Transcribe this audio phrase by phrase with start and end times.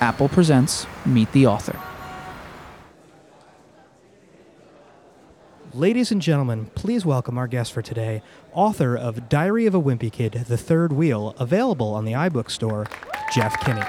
[0.00, 1.78] Apple presents Meet the Author.
[5.72, 8.22] Ladies and gentlemen, please welcome our guest for today,
[8.52, 12.86] author of Diary of a Wimpy Kid, The Third Wheel, available on the iBook store,
[13.34, 13.82] Jeff Kinney.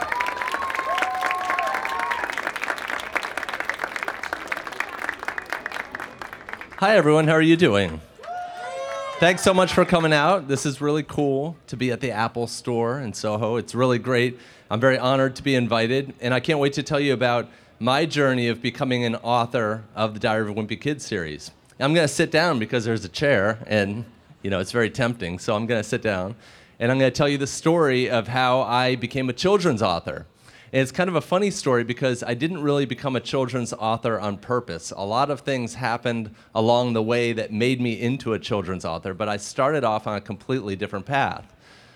[6.77, 7.27] Hi, everyone.
[7.27, 8.01] How are you doing?
[9.19, 10.47] Thanks so much for coming out.
[10.47, 13.55] This is really cool to be at the Apple Store in Soho.
[13.55, 14.37] It's really great.
[14.69, 17.49] I'm very honored to be invited, and I can't wait to tell you about
[17.79, 21.49] my journey of becoming an author of the Diary of a Wimpy Kid series.
[21.79, 24.05] I'm going to sit down because there's a chair, and
[24.43, 25.39] you know it's very tempting.
[25.39, 26.35] So I'm going to sit down,
[26.79, 30.27] and I'm going to tell you the story of how I became a children's author.
[30.73, 34.19] And it's kind of a funny story because I didn't really become a children's author
[34.19, 34.91] on purpose.
[34.95, 39.13] A lot of things happened along the way that made me into a children's author,
[39.13, 41.53] but I started off on a completely different path.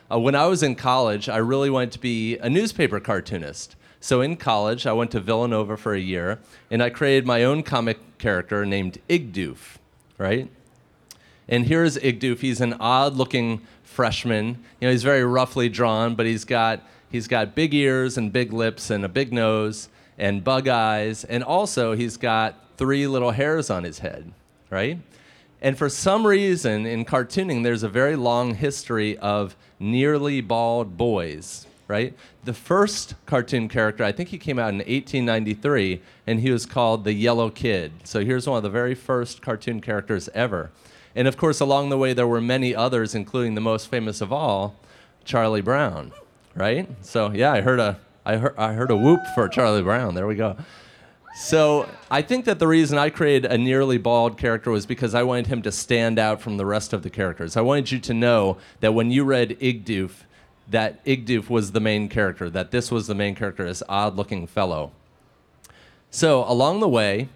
[0.09, 3.75] Uh, when I was in college, I really wanted to be a newspaper cartoonist.
[3.99, 7.63] So in college, I went to Villanova for a year, and I created my own
[7.63, 9.77] comic character named Igdoof,
[10.17, 10.49] right?
[11.47, 12.39] And here's Igdoof.
[12.39, 14.63] He's an odd-looking freshman.
[14.79, 16.81] You know, he's very roughly drawn, but he's got
[17.11, 21.23] He's got big ears and big lips and a big nose and bug eyes.
[21.25, 24.31] And also, he's got three little hairs on his head,
[24.69, 24.99] right?
[25.61, 31.67] And for some reason, in cartooning, there's a very long history of nearly bald boys,
[31.87, 32.15] right?
[32.45, 37.03] The first cartoon character, I think he came out in 1893, and he was called
[37.03, 37.91] the Yellow Kid.
[38.05, 40.71] So here's one of the very first cartoon characters ever.
[41.13, 44.31] And of course, along the way, there were many others, including the most famous of
[44.31, 44.75] all,
[45.25, 46.13] Charlie Brown
[46.55, 46.87] right?
[47.01, 50.15] So yeah, I heard a I heard I heard a whoop for Charlie Brown.
[50.15, 50.55] There we go.
[51.33, 55.23] So I think that the reason I created a nearly bald character was because I
[55.23, 57.55] wanted him to stand out from the rest of the characters.
[57.55, 60.11] I wanted you to know that when you read Igdoof,
[60.69, 64.91] that Igdoof was the main character, that this was the main character, this odd-looking fellow.
[66.09, 67.29] So along the way,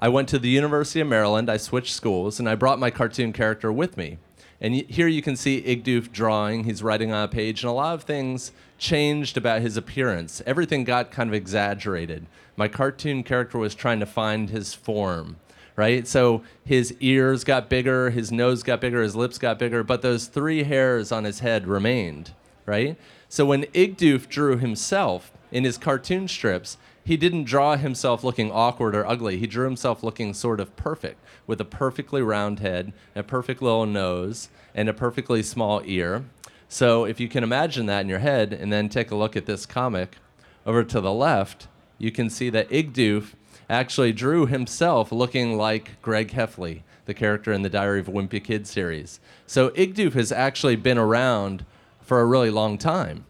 [0.00, 1.48] I went to the University of Maryland.
[1.48, 4.18] I switched schools, and I brought my cartoon character with me.
[4.60, 6.64] And here you can see Igdoof drawing.
[6.64, 10.42] He's writing on a page, and a lot of things changed about his appearance.
[10.46, 12.26] Everything got kind of exaggerated.
[12.56, 15.36] My cartoon character was trying to find his form,
[15.76, 16.06] right?
[16.08, 20.26] So his ears got bigger, his nose got bigger, his lips got bigger, but those
[20.26, 22.32] three hairs on his head remained,
[22.66, 22.96] right?
[23.28, 28.94] So when Igdoof drew himself in his cartoon strips, he didn't draw himself looking awkward
[28.94, 29.38] or ugly.
[29.38, 33.86] He drew himself looking sort of perfect, with a perfectly round head, a perfect little
[33.86, 36.26] nose, and a perfectly small ear.
[36.68, 39.46] So if you can imagine that in your head, and then take a look at
[39.46, 40.18] this comic
[40.66, 43.32] over to the left, you can see that Igdoof
[43.70, 48.44] actually drew himself looking like Greg Heffley, the character in the Diary of a Wimpy
[48.44, 49.18] Kid series.
[49.46, 51.64] So Igdoof has actually been around
[52.02, 53.24] for a really long time.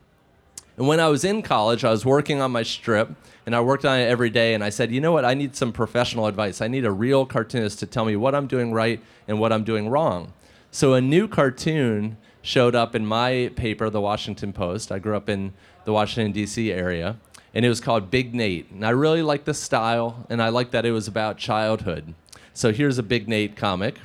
[0.78, 3.10] And when I was in college, I was working on my strip,
[3.48, 4.52] and I worked on it every day.
[4.52, 5.24] And I said, you know what?
[5.24, 6.60] I need some professional advice.
[6.60, 9.64] I need a real cartoonist to tell me what I'm doing right and what I'm
[9.64, 10.34] doing wrong.
[10.70, 14.92] So a new cartoon showed up in my paper, The Washington Post.
[14.92, 15.54] I grew up in
[15.86, 16.70] the Washington, D.C.
[16.70, 17.16] area,
[17.54, 18.70] and it was called Big Nate.
[18.70, 22.12] And I really liked the style, and I liked that it was about childhood.
[22.52, 23.96] So here's a Big Nate comic.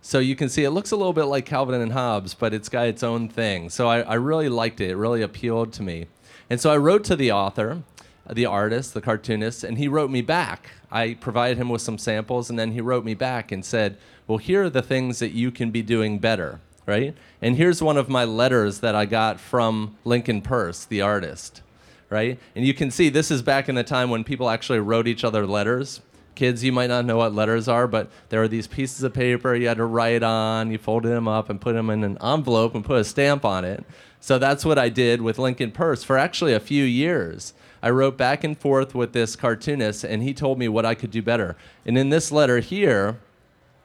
[0.00, 2.70] So you can see it looks a little bit like Calvin and Hobbes, but it's
[2.70, 3.68] got its own thing.
[3.68, 4.92] So I, I really liked it.
[4.92, 6.06] It really appealed to me.
[6.50, 7.82] And so I wrote to the author,
[8.28, 10.70] the artist, the cartoonist, and he wrote me back.
[10.90, 14.38] I provided him with some samples, and then he wrote me back and said, Well,
[14.38, 17.14] here are the things that you can be doing better, right?
[17.42, 21.62] And here's one of my letters that I got from Lincoln Peirce, the artist,
[22.10, 22.38] right?
[22.54, 25.24] And you can see this is back in the time when people actually wrote each
[25.24, 26.00] other letters
[26.38, 29.56] kids, you might not know what letters are, but there are these pieces of paper
[29.56, 30.70] you had to write on.
[30.70, 33.64] You folded them up and put them in an envelope and put a stamp on
[33.64, 33.84] it.
[34.20, 37.54] So that's what I did with Lincoln Peirce for actually a few years.
[37.82, 41.10] I wrote back and forth with this cartoonist, and he told me what I could
[41.10, 41.56] do better.
[41.86, 43.18] And in this letter here,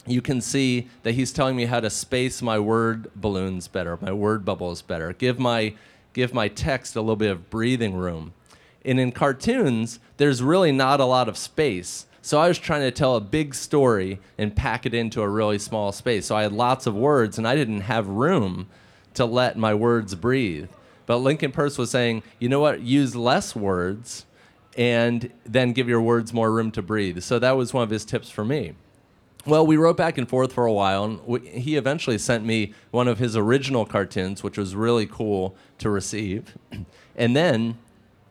[0.05, 4.11] you can see that he's telling me how to space my word balloons better, my
[4.11, 5.75] word bubbles better, give my
[6.13, 8.33] give my text a little bit of breathing room.
[8.85, 12.05] And in cartoons, there's really not a lot of space.
[12.21, 15.57] So I was trying to tell a big story and pack it into a really
[15.57, 16.27] small space.
[16.27, 18.67] So I had lots of words and I didn't have room
[19.15, 20.69] to let my words breathe.
[21.05, 24.25] But Lincoln Peirce was saying, you know what, use less words
[24.77, 27.21] and then give your words more room to breathe.
[27.21, 28.73] So that was one of his tips for me.
[29.45, 33.09] Well, we wrote back and forth for a while, and he eventually sent me one
[33.09, 36.57] of his original cartoons, which was really cool to receive.
[37.17, 37.77] and then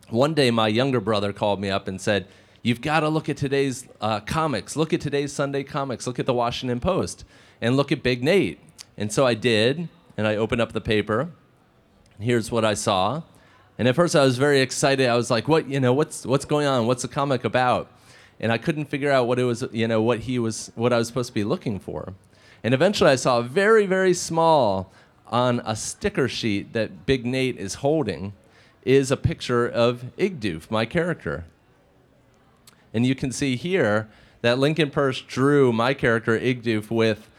[0.08, 2.26] one day, my younger brother called me up and said,
[2.62, 4.76] You've got to look at today's uh, comics.
[4.76, 6.06] Look at today's Sunday comics.
[6.06, 7.24] Look at the Washington Post
[7.60, 8.60] and look at Big Nate.
[8.96, 11.30] And so I did, and I opened up the paper.
[12.18, 13.22] Here's what I saw.
[13.78, 15.08] And at first I was very excited.
[15.08, 16.86] I was like, what, you know, what's, what's going on?
[16.86, 17.90] What's the comic about?
[18.38, 20.98] And I couldn't figure out what it was, you know, what he was, what I
[20.98, 22.14] was supposed to be looking for.
[22.64, 24.92] And eventually I saw very, very small
[25.26, 28.34] on a sticker sheet that Big Nate is holding
[28.84, 31.44] is a picture of Igdoof, my character.
[32.92, 34.08] And you can see here
[34.42, 37.30] that Lincoln Peirce drew my character Igdoof with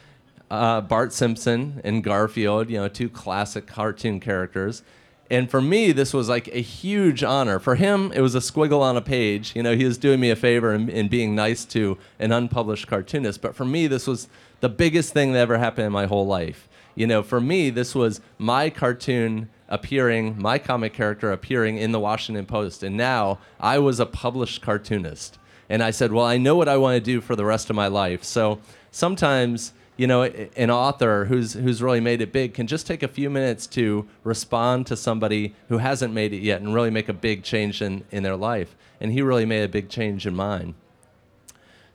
[0.53, 4.83] uh, Bart Simpson and Garfield, you know, two classic cartoon characters.
[5.31, 7.57] And for me, this was like a huge honor.
[7.57, 9.55] For him, it was a squiggle on a page.
[9.55, 12.85] You know, he was doing me a favor in, in being nice to an unpublished
[12.85, 13.41] cartoonist.
[13.41, 14.27] But for me, this was
[14.59, 16.69] the biggest thing that ever happened in my whole life.
[16.93, 21.99] You know, for me, this was my cartoon appearing, my comic character appearing in the
[21.99, 22.83] Washington Post.
[22.83, 25.39] And now I was a published cartoonist.
[25.67, 27.75] And I said, well, I know what I want to do for the rest of
[27.75, 28.23] my life.
[28.23, 28.59] So
[28.91, 33.07] sometimes, you know, an author who's, who's really made it big can just take a
[33.07, 37.13] few minutes to respond to somebody who hasn't made it yet and really make a
[37.13, 38.75] big change in, in their life.
[38.99, 40.75] And he really made a big change in mine.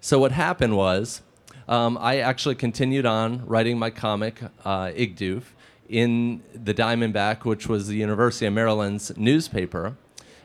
[0.00, 1.22] So what happened was,
[1.66, 5.42] um, I actually continued on writing my comic, uh, Igdoof,
[5.88, 9.96] in the Diamondback, which was the University of Maryland's newspaper.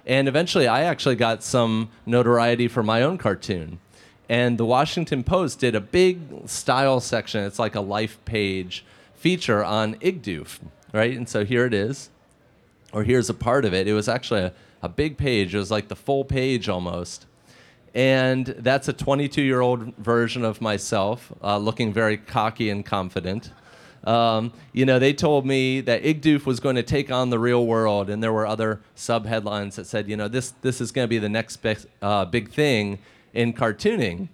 [0.05, 3.79] And eventually, I actually got some notoriety for my own cartoon.
[4.33, 7.44] And the Washington Post did a big style section.
[7.44, 8.83] It's like a life page
[9.13, 10.57] feature on Igdoof,
[10.91, 11.15] right?
[11.15, 12.09] And so here it is,
[12.91, 13.88] or here's a part of it.
[13.88, 15.53] It was actually a, a big page.
[15.53, 17.27] It was like the full page almost.
[17.94, 23.51] And that's a 22 year old version of myself, uh, looking very cocky and confident.
[24.03, 27.68] Um, you know, they told me that Igdoof was going to take on the real
[27.68, 31.06] world, and there were other sub headlines that said, you know, this, this is going
[31.06, 32.97] to be the next big, uh, big thing
[33.33, 34.30] in cartooning.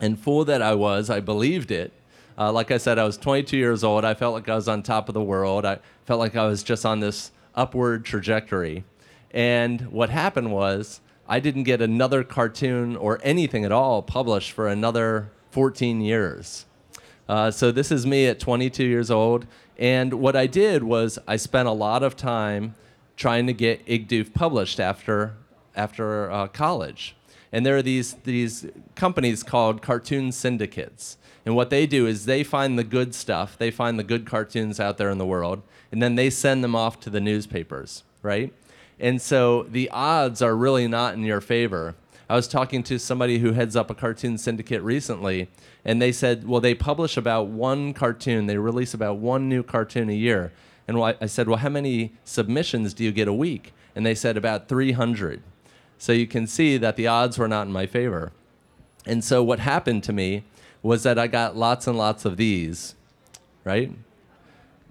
[0.00, 1.92] And fool that I was, I believed it.
[2.38, 4.04] Uh, like I said, I was 22 years old.
[4.04, 5.66] I felt like I was on top of the world.
[5.66, 8.84] I felt like I was just on this upward trajectory.
[9.30, 14.66] And what happened was, I didn't get another cartoon or anything at all published for
[14.66, 16.66] another 14 years.
[17.28, 19.46] Uh, so this is me at 22 years old.
[19.78, 22.74] And what I did was I spent a lot of time
[23.16, 25.34] trying to get Igdoof published after,
[25.76, 27.14] after uh, college.
[27.52, 31.16] And there are these, these companies called cartoon syndicates.
[31.44, 34.78] And what they do is they find the good stuff, they find the good cartoons
[34.78, 38.52] out there in the world, and then they send them off to the newspapers, right?
[38.98, 41.94] And so the odds are really not in your favor.
[42.28, 45.48] I was talking to somebody who heads up a cartoon syndicate recently,
[45.84, 50.10] and they said, well, they publish about one cartoon, they release about one new cartoon
[50.10, 50.52] a year.
[50.86, 53.72] And I said, well, how many submissions do you get a week?
[53.94, 55.42] And they said about 300.
[56.00, 58.32] So you can see that the odds were not in my favor.
[59.04, 60.44] And so what happened to me
[60.82, 62.94] was that I got lots and lots of these,
[63.64, 63.92] right?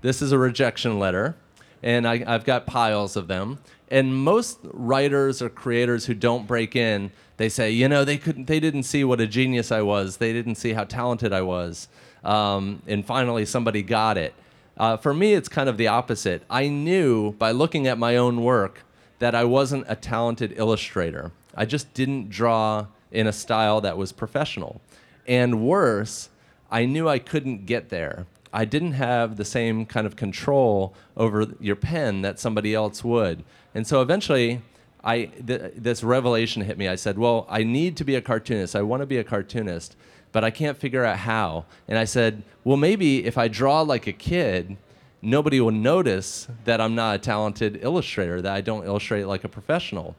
[0.01, 1.35] This is a rejection letter,
[1.81, 3.57] and I, have got piles of them.
[3.89, 8.45] And most writers or creators who don't break in, they say, you know, they couldn't,
[8.45, 10.17] they didn't see what a genius I was.
[10.17, 11.87] They didn't see how talented I was.
[12.23, 14.35] Um, and finally, somebody got it.
[14.77, 16.43] Uh, for me, it's kind of the opposite.
[16.51, 18.83] I knew by looking at my own work
[19.19, 21.31] that I wasn't a talented illustrator.
[21.55, 24.81] I just didn't draw in a style that was professional.
[25.27, 26.29] And worse,
[26.71, 28.25] I knew I couldn't get there.
[28.51, 33.43] I didn't have the same kind of control over your pen that somebody else would.
[33.75, 34.61] And so eventually,
[35.03, 36.87] I th- this revelation hit me.
[36.87, 38.75] I said, "Well, I need to be a cartoonist.
[38.75, 39.95] I want to be a cartoonist,
[40.31, 44.07] but I can't figure out how." And I said, "Well, maybe if I draw like
[44.07, 44.77] a kid,
[45.21, 49.49] nobody will notice that I'm not a talented illustrator, that I don't illustrate like a
[49.49, 50.15] professional."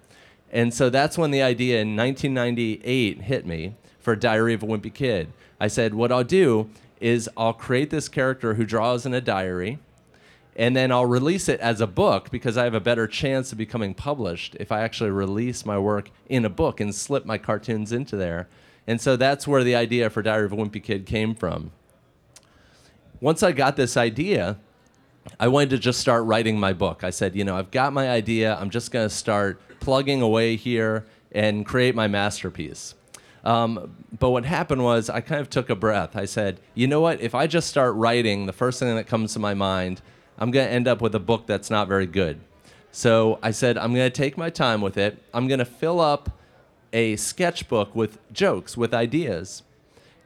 [0.52, 4.92] And so that's when the idea in 1998 hit me for Diary of a Wimpy
[4.92, 5.28] Kid.
[5.60, 6.68] I said, "What I'll do
[7.00, 9.78] is I'll create this character who draws in a diary."
[10.56, 13.56] and then I'll release it as a book because I have a better chance of
[13.58, 17.92] becoming published if I actually release my work in a book and slip my cartoons
[17.92, 18.48] into there.
[18.86, 21.70] And so that's where the idea for Diary of a Wimpy Kid came from.
[23.20, 24.58] Once I got this idea,
[25.40, 27.02] I wanted to just start writing my book.
[27.02, 28.56] I said, you know, I've got my idea.
[28.60, 32.94] I'm just going to start plugging away here and create my masterpiece.
[33.42, 36.14] Um, but what happened was I kind of took a breath.
[36.14, 37.22] I said, you know what?
[37.22, 40.02] If I just start writing, the first thing that comes to my mind
[40.40, 42.40] I'm going to end up with a book that's not very good.
[42.92, 45.22] So I said, I'm going to take my time with it.
[45.34, 46.38] I'm going to fill up
[46.94, 49.62] a sketchbook with jokes, with ideas.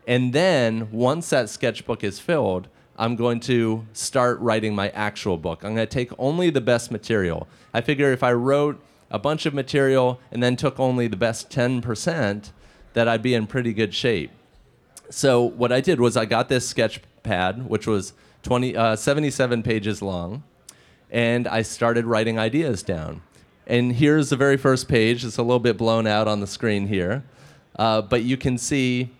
[0.06, 5.64] And then once that sketchbook is filled, I'm going to start writing my actual book.
[5.64, 7.48] I'm going to take only the best material.
[7.72, 11.50] I figure if I wrote a bunch of material and then took only the best
[11.50, 12.50] 10%,
[12.94, 14.30] that I'd be in pretty good shape.
[15.10, 19.62] So what I did was I got this sketch pad, which was 20, uh, 77
[19.62, 20.42] pages long,
[21.10, 23.22] and I started writing ideas down.
[23.66, 25.24] And here's the very first page.
[25.24, 27.24] It's a little bit blown out on the screen here.
[27.76, 29.10] Uh, but you can see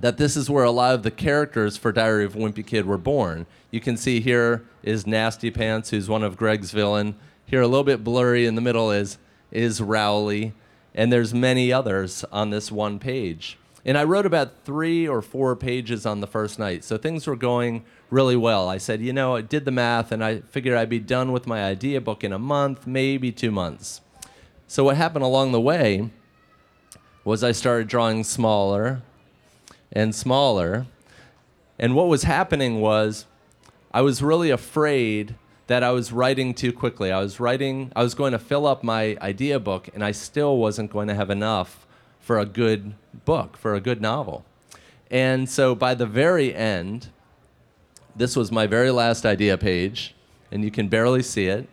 [0.00, 2.86] that this is where a lot of the characters for Diary of a Wimpy Kid
[2.86, 3.46] were born.
[3.70, 7.16] You can see here is Nasty Pants, who's one of Greg's villain.
[7.44, 9.18] Here, a little bit blurry in the middle is
[9.50, 10.52] is Rowley,
[10.94, 13.58] and there's many others on this one page.
[13.84, 17.36] And I wrote about three or four pages on the first night, so things were
[17.36, 18.68] going really well.
[18.68, 21.46] I said, you know, I did the math, and I figured I'd be done with
[21.46, 24.02] my idea book in a month, maybe two months.
[24.66, 26.10] So what happened along the way
[27.24, 29.02] was I started drawing smaller
[29.92, 30.86] and smaller.
[31.78, 33.26] And what was happening was
[33.92, 35.34] I was really afraid
[35.68, 37.12] that I was writing too quickly.
[37.12, 40.56] I was writing, I was going to fill up my idea book, and I still
[40.56, 41.86] wasn't going to have enough
[42.20, 44.44] for a good book, for a good novel.
[45.10, 47.08] And so by the very end,
[48.16, 50.14] this was my very last idea page,
[50.50, 51.68] and you can barely see it.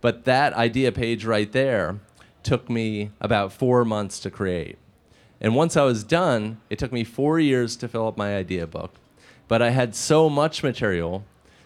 [0.00, 2.00] But that idea page right there
[2.42, 4.78] took me about four months to create.
[5.42, 8.64] And once I was done, it took me four years to fill up my idea
[8.66, 8.94] book.
[9.48, 11.24] But I had so much material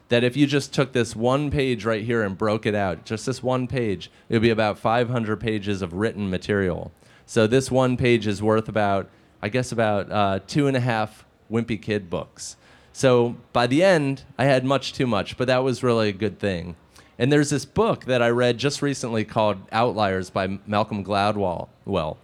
[0.09, 3.27] that if you just took this one page right here and broke it out, just
[3.27, 6.91] this one page, it would be about 500 pages of written material.
[7.27, 9.11] So this one page is worth about,
[9.43, 12.57] I guess, about uh, two and a half Wimpy Kid books.
[12.95, 16.39] So by the end, I had much too much, but that was really a good
[16.39, 16.77] thing.
[17.19, 21.69] And there's this book that I read just recently called Outliers by Malcolm Gladwell.
[21.85, 22.17] Well,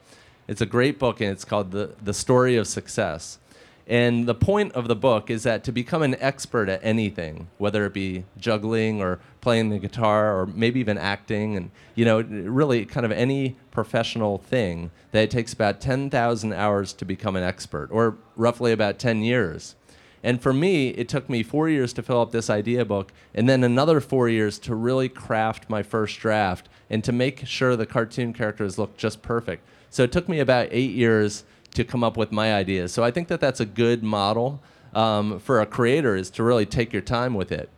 [0.49, 3.39] it's a great book, and it's called the, the Story of Success.
[3.87, 7.85] And the point of the book is that to become an expert at anything, whether
[7.85, 12.87] it be juggling or playing the guitar or maybe even acting, and you know, really
[12.87, 17.89] kind of any professional thing, that it takes about 10,000 hours to become an expert,
[17.91, 19.75] or roughly about 10 years.
[20.23, 23.49] And for me, it took me four years to fill up this idea book, and
[23.49, 27.87] then another four years to really craft my first draft and to make sure the
[27.87, 29.67] cartoon characters look just perfect.
[29.93, 31.45] So it took me about eight years
[31.75, 32.93] to come up with my ideas.
[32.93, 34.63] So I think that that's a good model
[34.95, 37.69] um, for a creator is to really take your time with it.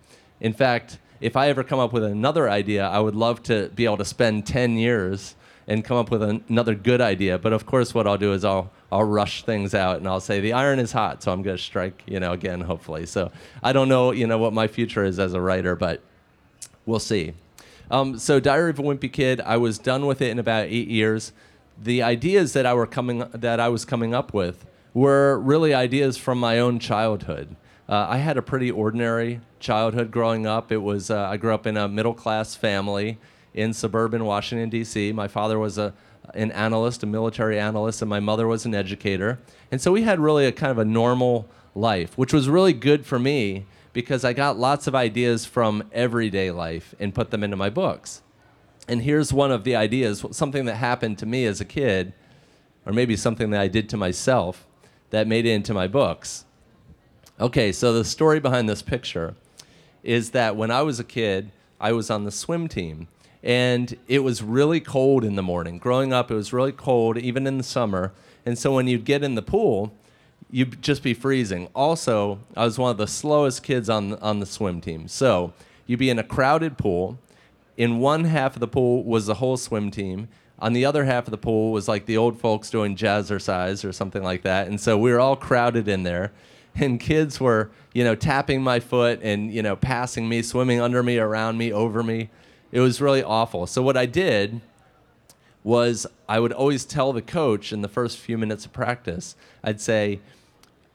[0.41, 3.85] In fact, if I ever come up with another idea, I would love to be
[3.85, 5.35] able to spend 10 years
[5.67, 7.37] and come up with an, another good idea.
[7.37, 10.39] But of course, what I'll do is I'll I'll rush things out and I'll say
[10.39, 13.07] the iron is hot, so I'm going to strike, you know, again, hopefully.
[13.07, 16.01] So I don't know, you know, what my future is as a writer, but
[16.87, 17.33] we'll see.
[17.91, 20.87] Um, so Diary of a Wimpy Kid, I was done with it in about eight
[20.87, 21.33] years
[21.81, 26.17] the ideas that I were coming that I was coming up with were really ideas
[26.17, 27.57] from my own childhood.
[27.89, 30.73] Uh, I had a pretty ordinary childhood growing up.
[30.73, 33.19] It was uh, I grew up in a middle class family
[33.53, 35.13] in suburban Washington D.C.
[35.13, 35.93] My father was a
[36.33, 39.39] an analyst, a military analyst, and my mother was an educator.
[39.71, 43.05] And so we had really a kind of a normal life, which was really good
[43.05, 47.57] for me because I got lots of ideas from everyday life and put them into
[47.57, 48.23] my books.
[48.87, 52.13] And here's one of the ideas something that happened to me as a kid,
[52.85, 54.67] or maybe something that I did to myself
[55.11, 56.45] that made it into my books.
[57.41, 59.35] Okay, so the story behind this picture
[60.03, 61.51] is that when I was a kid,
[61.81, 63.09] I was on the swim team.
[63.43, 65.79] And it was really cold in the morning.
[65.79, 68.13] Growing up, it was really cold, even in the summer.
[68.47, 69.93] And so when you'd get in the pool,
[70.51, 71.69] you'd just be freezing.
[71.75, 75.09] Also, I was one of the slowest kids on, on the swim team.
[75.09, 75.53] So
[75.87, 77.19] you'd be in a crowded pool
[77.77, 80.29] in one half of the pool was the whole swim team.
[80.59, 83.93] On the other half of the pool was like the old folks doing jazzercise or
[83.93, 84.69] something like that.
[84.69, 86.33] And so we were all crowded in there.
[86.77, 91.03] And kids were, you know, tapping my foot and, you know, passing me, swimming under
[91.03, 92.31] me, around me, over me.
[92.73, 93.67] It was really awful.
[93.67, 94.61] So what I did
[95.63, 99.81] was I would always tell the coach in the first few minutes of practice, I'd
[99.81, 100.21] say,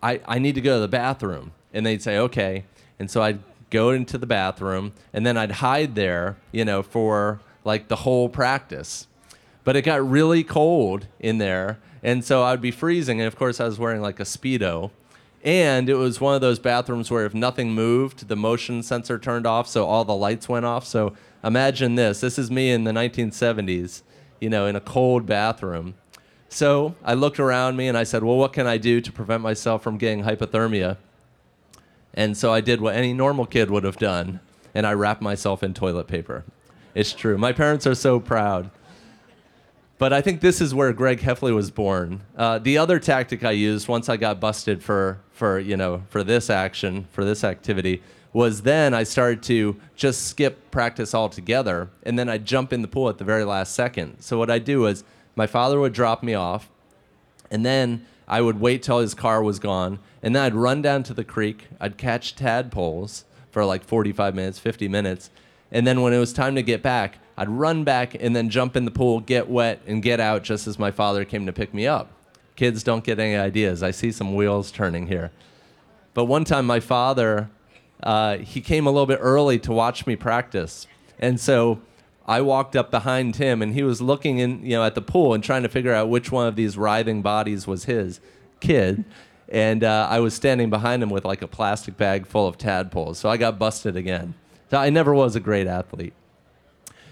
[0.04, 1.52] I, I need to go to the bathroom.
[1.74, 2.66] And they'd say, okay.
[2.98, 7.40] And so I'd go into the bathroom, and then I'd hide there, you know, for
[7.64, 9.08] like the whole practice.
[9.64, 13.20] But it got really cold in there, and so I'd be freezing.
[13.20, 14.92] And of course, I was wearing like a Speedo.
[15.42, 19.48] And it was one of those bathrooms where if nothing moved, the motion sensor turned
[19.48, 20.86] off, so all the lights went off.
[20.86, 24.02] So imagine this this is me in the 1970s,
[24.42, 25.96] you know, in a cold bathroom.
[26.50, 29.42] So I looked around me and I said, Well, what can I do to prevent
[29.42, 30.98] myself from getting hypothermia?
[32.14, 34.40] And so I did what any normal kid would have done,
[34.74, 36.44] and I wrapped myself in toilet paper.
[36.96, 37.38] It's true.
[37.38, 38.72] My parents are so proud.
[40.00, 42.22] But I think this is where Greg Heffley was born.
[42.38, 46.24] Uh, the other tactic I used once I got busted for, for, you know, for
[46.24, 48.02] this action, for this activity,
[48.32, 52.88] was then I started to just skip practice altogether, and then I'd jump in the
[52.88, 54.22] pool at the very last second.
[54.22, 55.04] So what I'd do is
[55.36, 56.70] my father would drop me off,
[57.52, 61.04] and then I would wait till his car was gone, and then I'd run down
[61.04, 61.68] to the creek.
[61.80, 65.32] I'd catch tadpoles for like 45 minutes, 50 minutes,
[65.72, 68.76] and then when it was time to get back, I'd run back and then jump
[68.76, 71.74] in the pool, get wet, and get out just as my father came to pick
[71.74, 72.12] me up.
[72.56, 73.82] Kids don't get any ideas.
[73.82, 75.32] I see some wheels turning here.
[76.14, 77.50] But one time, my father,
[78.04, 80.86] uh, he came a little bit early to watch me practice.
[81.20, 81.80] And so
[82.30, 85.34] I walked up behind him, and he was looking in, you know, at the pool
[85.34, 88.20] and trying to figure out which one of these writhing bodies was his
[88.60, 89.04] kid.
[89.52, 93.18] And uh, I was standing behind him with like a plastic bag full of tadpoles.
[93.18, 94.36] So I got busted again.
[94.70, 96.14] So I never was a great athlete.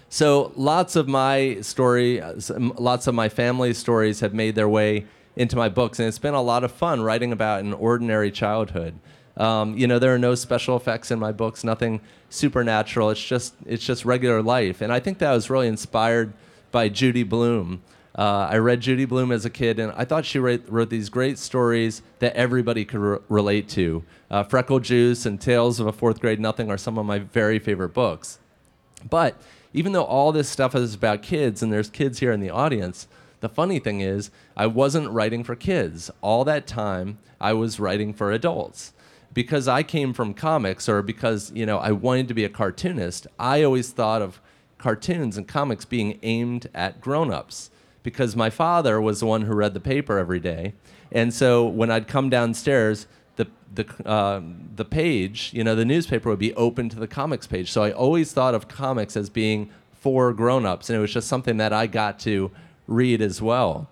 [0.08, 2.22] So lots of my story,
[2.56, 6.34] lots of my family stories have made their way into my books, and it's been
[6.34, 8.94] a lot of fun writing about an ordinary childhood.
[9.38, 13.10] Um, you know, there are no special effects in my books, nothing supernatural.
[13.10, 16.32] It's just it's just regular life, and I think that was really inspired
[16.70, 17.82] by Judy Blume.
[18.18, 21.08] Uh, I read Judy Blume as a kid, and I thought she wrote, wrote these
[21.08, 24.02] great stories that everybody could re- relate to.
[24.28, 27.60] Uh, Freckle Juice and Tales of a Fourth Grade Nothing are some of my very
[27.60, 28.40] favorite books.
[29.08, 29.40] But
[29.72, 33.06] even though all this stuff is about kids, and there's kids here in the audience,
[33.38, 36.10] the funny thing is, I wasn't writing for kids.
[36.20, 38.92] All that time, I was writing for adults.
[39.38, 43.28] Because I came from comics, or because you know I wanted to be a cartoonist,
[43.38, 44.40] I always thought of
[44.78, 47.70] cartoons and comics being aimed at grown-ups.
[48.02, 50.74] Because my father was the one who read the paper every day,
[51.12, 54.42] and so when I'd come downstairs, the the uh,
[54.74, 57.70] the page, you know, the newspaper would be open to the comics page.
[57.70, 61.58] So I always thought of comics as being for grown-ups, and it was just something
[61.58, 62.50] that I got to
[62.88, 63.88] read as well.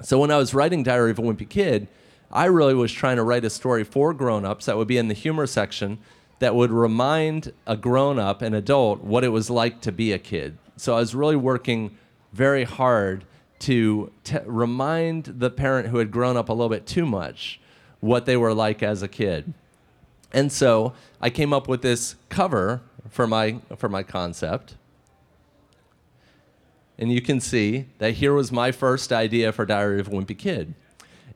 [0.00, 1.88] So when I was writing Diary of a Wimpy Kid,
[2.30, 5.14] I really was trying to write a story for grown-ups that would be in the
[5.14, 5.98] humor section
[6.38, 10.58] that would remind a grown-up, an adult, what it was like to be a kid.
[10.76, 11.96] So I was really working
[12.32, 13.24] very hard
[13.60, 17.60] to t- remind the parent who had grown up a little bit too much
[18.00, 19.52] what they were like as a kid.
[20.32, 24.76] And so I came up with this cover for my for my concept
[26.98, 30.36] and you can see that here was my first idea for Diary of a Wimpy
[30.36, 30.74] Kid.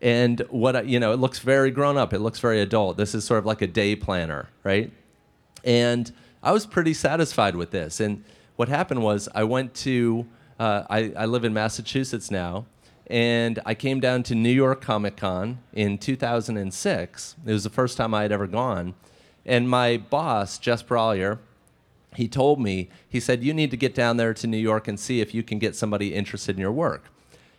[0.03, 2.13] And what you know, it looks very grown up.
[2.13, 2.97] It looks very adult.
[2.97, 4.91] This is sort of like a day planner, right?
[5.65, 6.11] And
[6.43, 8.01] I was pretty satisfied with this.
[8.01, 8.25] And
[8.57, 10.27] what happened was I went to,
[10.59, 12.67] uh, I, I live in Massachusetts now,
[13.07, 17.37] and I came down to New York Comic Con in 2006.
[17.47, 18.95] It was the first time I had ever gone.
[19.47, 21.39] And my boss, Jess Brallier,
[22.17, 24.99] he told me, he said, You need to get down there to New York and
[24.99, 27.05] see if you can get somebody interested in your work.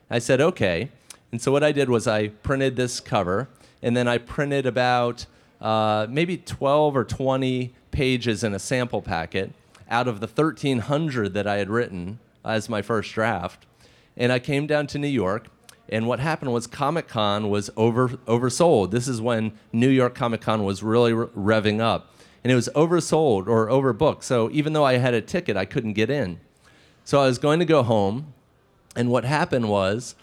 [0.10, 0.90] I said, Okay.
[1.34, 3.50] And so what I did was I printed this cover,
[3.82, 5.26] and then I printed about
[5.60, 9.52] uh, maybe 12 or 20 pages in a sample packet
[9.90, 13.66] out of the 1,300 that I had written as my first draft.
[14.16, 15.48] And I came down to New York,
[15.90, 18.92] and what happened was Comic Con was over oversold.
[18.92, 22.12] This is when New York Comic Con was really re- revving up
[22.44, 24.22] and it was oversold or overbooked.
[24.22, 26.40] So even though I had a ticket, I couldn't get in.
[27.04, 28.36] So I was going to go home,
[28.96, 30.14] and what happened was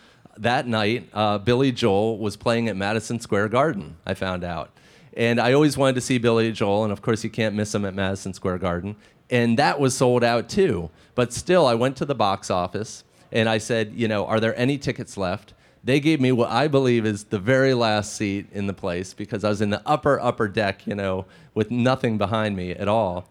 [0.41, 4.71] that night, uh, Billy Joel was playing at Madison Square Garden, I found out.
[5.15, 7.85] And I always wanted to see Billy Joel, and of course, you can't miss him
[7.85, 8.97] at Madison Square Garden.
[9.29, 10.91] And that was sold out too.
[11.15, 14.59] But still, I went to the box office and I said, you know, are there
[14.59, 15.55] any tickets left?
[15.85, 19.45] They gave me what I believe is the very last seat in the place because
[19.45, 23.29] I was in the upper, upper deck, you know, with nothing behind me at all.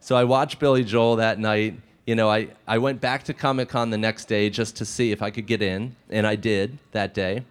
[0.00, 1.78] So I watched Billy Joel that night.
[2.04, 5.12] You know, I, I went back to Comic Con the next day just to see
[5.12, 7.44] if I could get in, and I did that day.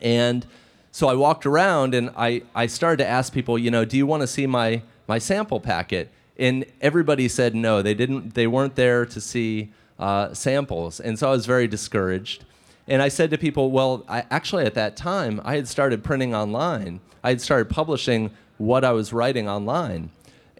[0.00, 0.46] And
[0.90, 4.06] so I walked around and I, I started to ask people, you know, do you
[4.06, 6.10] want to see my, my sample packet?
[6.38, 7.82] And everybody said no.
[7.82, 8.34] They didn't.
[8.34, 12.44] They weren't there to see uh, samples, and so I was very discouraged.
[12.88, 16.34] And I said to people, well, I, actually, at that time, I had started printing
[16.34, 17.00] online.
[17.22, 20.10] I had started publishing what I was writing online.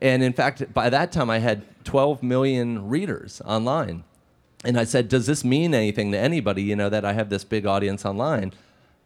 [0.00, 4.04] And in fact, by that time, I had 12 million readers online.
[4.64, 7.44] And I said, does this mean anything to anybody, you know, that I have this
[7.44, 8.52] big audience online?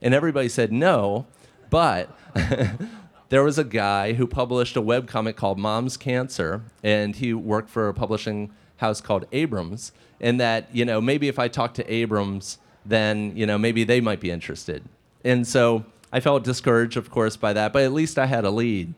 [0.00, 1.26] And everybody said no,
[1.70, 2.16] but
[3.28, 7.88] there was a guy who published a webcomic called Mom's Cancer, and he worked for
[7.88, 9.90] a publishing house called Abrams.
[10.20, 14.00] And that, you know, maybe if I talked to Abrams, then you know maybe they
[14.00, 14.82] might be interested.
[15.24, 18.50] And so I felt discouraged, of course, by that, but at least I had a
[18.50, 18.94] lead.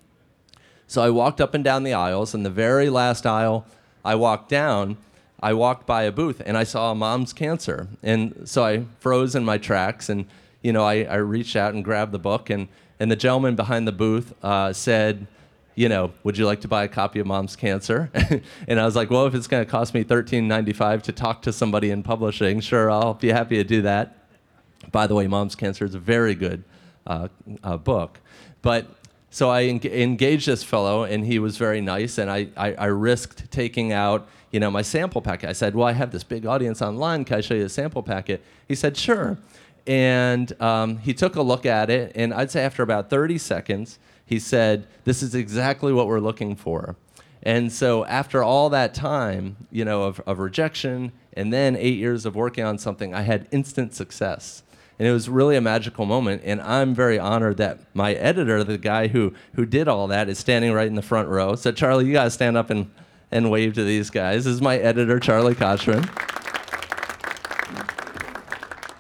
[0.90, 3.64] So I walked up and down the aisles, and the very last aisle
[4.05, 4.96] I walked down,
[5.40, 7.87] I walked by a booth and I saw Mom's Cancer.
[8.03, 10.26] And so I froze in my tracks, and
[10.62, 12.66] you know I, I reached out and grabbed the book, and
[12.98, 15.29] and the gentleman behind the booth uh, said
[15.76, 18.11] you know, would you like to buy a copy of Mom's Cancer?
[18.66, 21.53] and I was like, well, if it's going to cost me $13.95 to talk to
[21.53, 24.18] somebody in publishing, sure, I'll be happy to do that.
[24.90, 26.64] By the way, Mom's Cancer is a very good
[27.07, 27.29] uh,
[27.62, 28.18] uh, book.
[28.61, 28.99] But
[29.30, 32.86] so I en- engaged this fellow, and he was very nice, and I, I, I
[32.86, 35.48] risked taking out, you know, my sample packet.
[35.48, 37.24] I said, well, I have this big audience online.
[37.24, 38.42] Can I show you the sample packet?
[38.66, 39.38] He said, sure.
[39.86, 43.98] And um, he took a look at it, and I'd say after about 30 seconds,
[44.26, 46.96] he said, this is exactly what we're looking for.
[47.42, 52.26] And so after all that time, you know, of, of rejection and then eight years
[52.26, 54.62] of working on something, I had instant success.
[55.00, 56.42] And it was really a magical moment.
[56.44, 60.38] And I'm very honored that my editor, the guy who, who did all that, is
[60.38, 61.54] standing right in the front row.
[61.54, 62.90] So, Charlie, you got to stand up and,
[63.30, 64.44] and wave to these guys.
[64.44, 66.06] This is my editor, Charlie Kochman.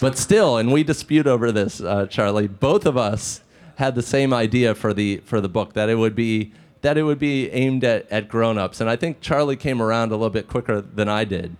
[0.00, 3.42] But still, and we dispute over this, uh, Charlie, both of us
[3.76, 7.02] had the same idea for the, for the book that it would be that it
[7.02, 10.48] would be aimed at, at grown-ups and i think charlie came around a little bit
[10.48, 11.54] quicker than i did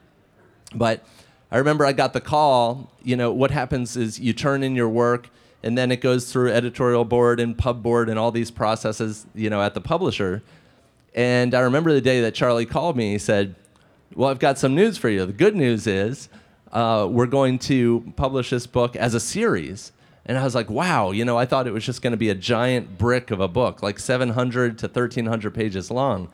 [0.75, 1.05] but
[1.53, 2.93] I remember I got the call.
[3.03, 5.29] You know, what happens is you turn in your work,
[5.63, 9.51] and then it goes through editorial board and pub board and all these processes, you
[9.51, 10.43] know, at the publisher.
[11.15, 13.13] And I remember the day that Charlie called me.
[13.13, 13.57] He said,
[14.15, 15.27] "Well, I've got some news for you.
[15.27, 16.29] The good news is
[16.73, 19.93] uh, we're going to publish this book as a series."
[20.27, 22.31] And I was like, "Wow!" You know, I thought it was just going to be
[22.31, 26.29] a giant brick of a book, like 700 to 1300 pages long.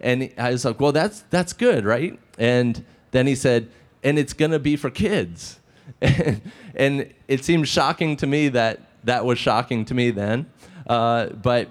[0.00, 3.68] And I was like, "Well, that's that's good, right?" And then he said,
[4.04, 5.58] and it's going to be for kids.
[6.74, 10.46] and it seemed shocking to me that that was shocking to me then.
[10.86, 11.68] Uh, but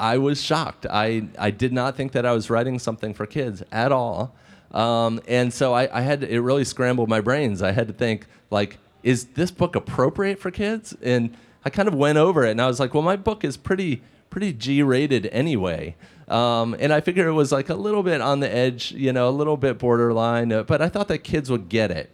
[0.00, 0.86] I was shocked.
[0.90, 4.34] I, I did not think that I was writing something for kids at all.
[4.72, 7.62] Um, and so I, I had to, it really scrambled my brains.
[7.62, 10.96] I had to think like, is this book appropriate for kids?
[11.02, 13.56] And I kind of went over it and I was like, well, my book is
[13.56, 15.94] pretty pretty G rated anyway.
[16.28, 19.28] Um, and I figured it was like a little bit on the edge, you know,
[19.28, 22.10] a little bit borderline, uh, but I thought that kids would get it.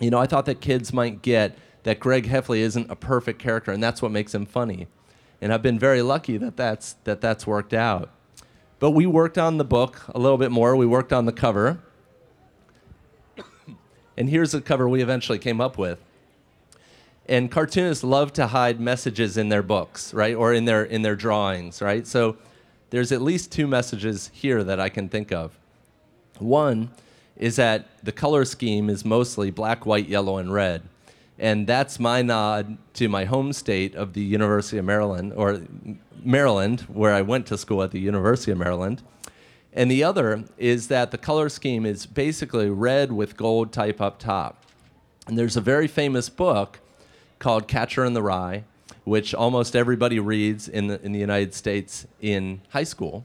[0.00, 3.70] You know, I thought that kids might get that Greg Heffley isn't a perfect character,
[3.70, 4.88] and that's what makes him funny.
[5.40, 8.10] And I've been very lucky that that's, that that's worked out.
[8.80, 10.74] But we worked on the book a little bit more.
[10.74, 11.80] We worked on the cover.
[14.16, 15.98] and here's the cover we eventually came up with.
[17.26, 20.34] And cartoonists love to hide messages in their books, right?
[20.34, 22.06] Or in their, in their drawings, right?
[22.06, 22.36] So
[22.94, 25.58] there's at least two messages here that I can think of.
[26.38, 26.92] One
[27.36, 30.82] is that the color scheme is mostly black, white, yellow, and red.
[31.36, 35.62] And that's my nod to my home state of the University of Maryland, or
[36.22, 39.02] Maryland, where I went to school at the University of Maryland.
[39.72, 44.20] And the other is that the color scheme is basically red with gold type up
[44.20, 44.62] top.
[45.26, 46.78] And there's a very famous book
[47.40, 48.62] called Catcher in the Rye
[49.04, 53.24] which almost everybody reads in the, in the United States in high school.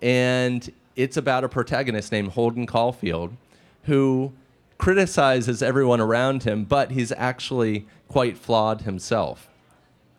[0.00, 3.36] And it's about a protagonist named Holden Caulfield
[3.84, 4.32] who
[4.78, 9.48] criticizes everyone around him, but he's actually quite flawed himself.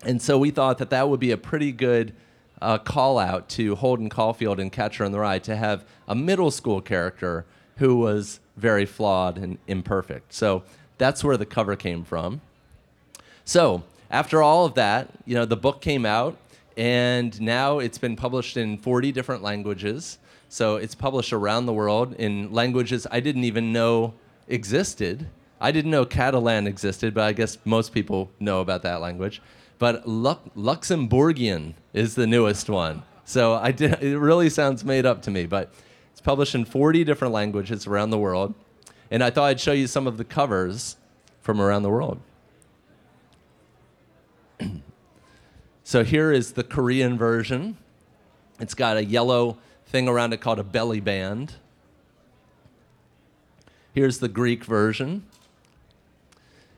[0.06, 2.14] And so we thought that that would be a pretty good
[2.62, 6.52] uh, call out to Holden Caulfield and Catcher in the Rye to have a middle
[6.52, 7.46] school character
[7.78, 10.34] who was very flawed and imperfect.
[10.34, 10.64] So
[10.98, 12.42] that's where the cover came from.
[13.46, 16.38] So after all of that, you know, the book came out,
[16.78, 20.18] and now it's been published in 40 different languages.
[20.48, 24.14] So it's published around the world in languages I didn't even know
[24.48, 25.28] existed.
[25.62, 29.42] I didn't know Catalan existed, but I guess most people know about that language.
[29.78, 33.04] But Luxembourgian is the newest one.
[33.26, 35.72] So I did, it really sounds made up to me, but
[36.12, 38.56] it's published in 40 different languages around the world.
[39.12, 40.98] And I thought I'd show you some of the covers
[41.42, 42.20] from around the world.
[45.90, 47.76] So here is the Korean version.
[48.60, 51.56] It's got a yellow thing around it called a belly band.
[53.96, 55.26] Here's the Greek version.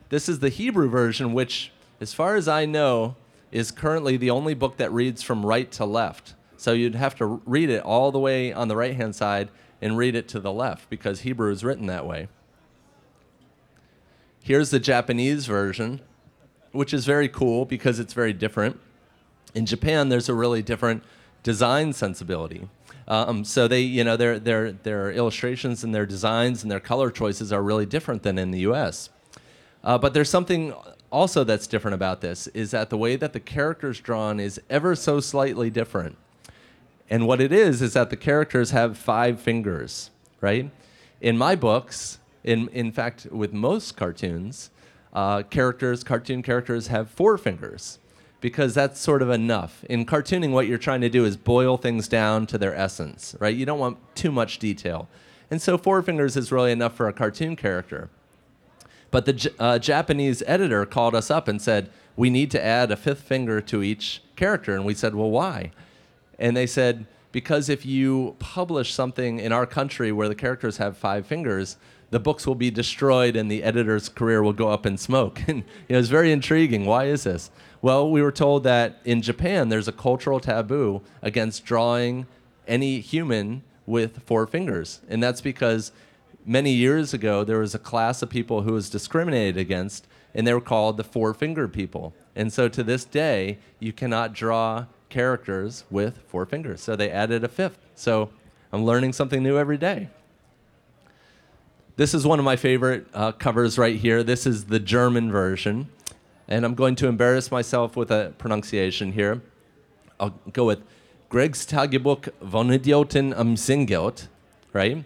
[0.08, 3.18] This is the Hebrew version, which, as far as I know,
[3.52, 6.34] is currently the only book that reads from right to left.
[6.56, 9.50] So you'd have to read it all the way on the right hand side
[9.82, 12.30] and read it to the left because Hebrew is written that way.
[14.42, 16.00] Here's the Japanese version
[16.72, 18.80] which is very cool because it's very different.
[19.54, 21.04] In Japan, there's a really different
[21.44, 22.68] design sensibility.
[23.08, 27.12] Um, so they, you know, their their their illustrations and their designs and their color
[27.12, 29.10] choices are really different than in the U.S.
[29.84, 30.74] Uh, but there's something
[31.12, 34.96] also that's different about this is that the way that the characters drawn is ever
[34.96, 36.18] so slightly different.
[37.10, 40.10] And what it is is that the characters have five fingers,
[40.40, 40.72] right?
[41.20, 44.70] In my books, in in fact, with most cartoons,
[45.12, 48.00] uh, characters, cartoon characters, have four fingers
[48.42, 49.84] because that's sort of enough.
[49.86, 53.56] In cartooning, what you're trying to do is boil things down to their essence, right?
[53.56, 55.08] You don't want too much detail.
[55.50, 58.10] And so four fingers is really enough for a cartoon character.
[59.12, 62.98] But the uh, Japanese editor called us up and said, we need to add a
[62.98, 64.76] fifth finger to each character.
[64.76, 65.72] And we said, well, why?
[66.40, 70.98] And they said, because if you publish something in our country where the characters have
[70.98, 71.78] five fingers,
[72.10, 75.42] the books will be destroyed and the editor's career will go up in smoke.
[75.48, 76.86] And you know, it's very intriguing.
[76.86, 77.50] Why is this?
[77.82, 82.28] Well, we were told that in Japan there's a cultural taboo against drawing
[82.68, 85.02] any human with four fingers.
[85.10, 85.92] And that's because
[86.46, 90.54] many years ago there was a class of people who was discriminated against and they
[90.54, 92.14] were called the four finger people.
[92.36, 96.82] And so to this day, you cannot draw characters with four fingers.
[96.82, 97.78] So they added a fifth.
[97.94, 98.32] So
[98.74, 100.10] I'm learning something new every day.
[101.98, 104.24] This is one of my favorite uh, covers right here.
[104.24, 105.90] This is the German version.
[106.48, 109.42] And I'm going to embarrass myself with a pronunciation here.
[110.20, 110.82] I'll go with
[111.30, 114.28] Greg's Tagebuch von Idioten umzingelt,
[114.74, 115.04] right?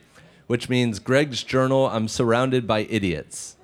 [0.48, 3.58] Which means Greg's Journal, I'm Surrounded by Idiots,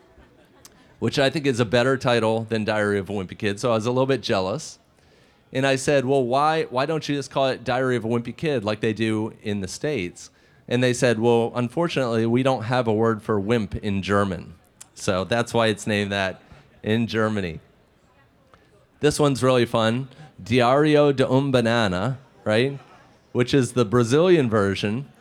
[0.99, 3.59] which I think is a better title than Diary of a Wimpy Kid.
[3.59, 4.77] So I was a little bit jealous.
[5.53, 8.35] And I said, well, why, why don't you just call it Diary of a Wimpy
[8.35, 10.29] Kid like they do in the States?
[10.67, 14.53] And they said, well, unfortunately, we don't have a word for wimp in German.
[14.95, 16.41] So that's why it's named that
[16.83, 17.59] in Germany.
[19.01, 20.07] This one's really fun
[20.41, 22.79] Diario de um Banana, right?
[23.31, 25.11] Which is the Brazilian version.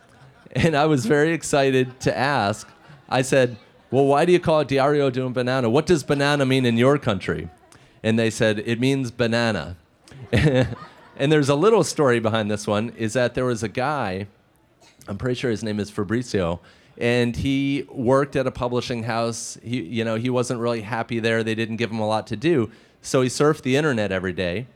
[0.52, 2.68] And I was very excited to ask.
[3.08, 3.56] I said,
[3.90, 5.68] well, why do you call it Diario de um Banana?
[5.68, 7.48] What does banana mean in your country?
[8.02, 9.76] And they said, it means banana.
[10.32, 14.26] and there's a little story behind this one is that there was a guy,
[15.08, 16.60] I'm pretty sure his name is Fabrizio,
[16.98, 19.58] and he worked at a publishing house.
[19.62, 21.42] He, you know, he wasn't really happy there.
[21.42, 22.70] They didn't give him a lot to do.
[23.02, 24.66] So he surfed the internet every day.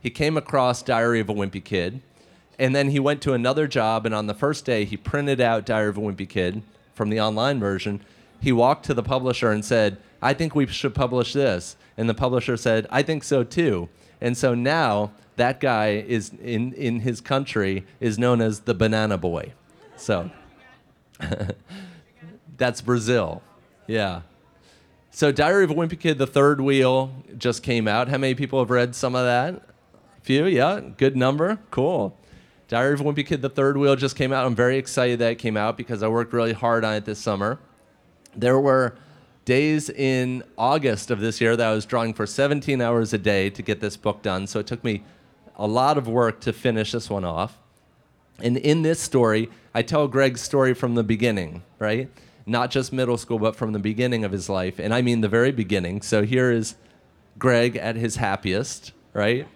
[0.00, 2.00] He came across Diary of a Wimpy Kid,
[2.58, 4.06] and then he went to another job.
[4.06, 6.62] And on the first day, he printed out Diary of a Wimpy Kid
[6.94, 8.00] from the online version.
[8.40, 12.14] He walked to the publisher and said, "I think we should publish this." And the
[12.14, 13.88] publisher said, "I think so too."
[14.24, 19.18] And so now that guy is in, in his country is known as the banana
[19.18, 19.52] boy.
[19.96, 20.30] So
[22.56, 23.42] that's Brazil.
[23.86, 24.22] Yeah.
[25.10, 28.08] So Diary of a Wimpy Kid, the third wheel just came out.
[28.08, 29.56] How many people have read some of that?
[29.56, 30.80] A few, yeah.
[30.96, 31.58] Good number.
[31.70, 32.16] Cool.
[32.68, 34.46] Diary of a Wimpy Kid, the third wheel just came out.
[34.46, 37.18] I'm very excited that it came out because I worked really hard on it this
[37.18, 37.58] summer.
[38.34, 38.96] There were
[39.44, 43.50] days in August of this year that I was drawing for 17 hours a day
[43.50, 44.46] to get this book done.
[44.46, 45.04] So it took me
[45.56, 47.58] a lot of work to finish this one off.
[48.40, 52.10] And in this story, I tell Greg's story from the beginning, right?
[52.46, 54.78] Not just middle school, but from the beginning of his life.
[54.78, 56.02] And I mean the very beginning.
[56.02, 56.74] So here is
[57.38, 59.46] Greg at his happiest, right?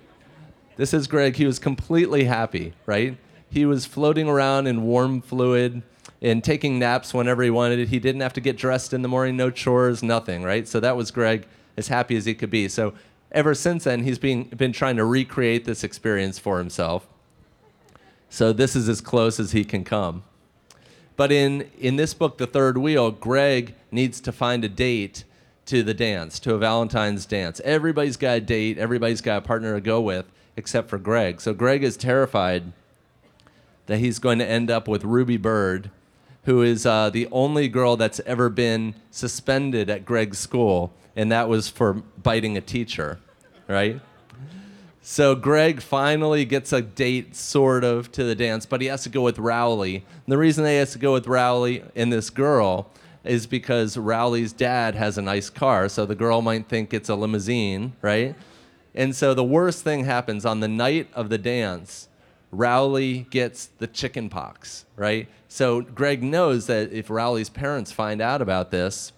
[0.76, 1.36] This is Greg.
[1.36, 3.16] He was completely happy, right?
[3.50, 5.82] He was floating around in warm fluid
[6.20, 7.88] and taking naps whenever he wanted.
[7.88, 10.66] He didn't have to get dressed in the morning, no chores, nothing, right?
[10.66, 12.68] So that was Greg as happy as he could be.
[12.68, 12.94] So
[13.30, 17.06] ever since then, he's been, been trying to recreate this experience for himself.
[18.28, 20.24] So this is as close as he can come.
[21.16, 25.24] But in, in this book, The Third Wheel, Greg needs to find a date
[25.66, 27.60] to the dance, to a Valentine's dance.
[27.64, 30.26] Everybody's got a date, everybody's got a partner to go with,
[30.56, 31.40] except for Greg.
[31.40, 32.72] So Greg is terrified
[33.86, 35.90] that he's going to end up with Ruby Bird,
[36.48, 41.46] who is uh, the only girl that's ever been suspended at Greg's school, and that
[41.46, 43.18] was for biting a teacher,
[43.66, 44.00] right?
[45.02, 49.10] So Greg finally gets a date, sort of, to the dance, but he has to
[49.10, 49.96] go with Rowley.
[49.96, 52.90] And the reason he has to go with Rowley and this girl
[53.24, 57.14] is because Rowley's dad has a nice car, so the girl might think it's a
[57.14, 58.34] limousine, right?
[58.94, 62.08] And so the worst thing happens on the night of the dance.
[62.50, 65.28] Rowley gets the chicken pox, right?
[65.48, 69.12] So Greg knows that if Rowley's parents find out about this,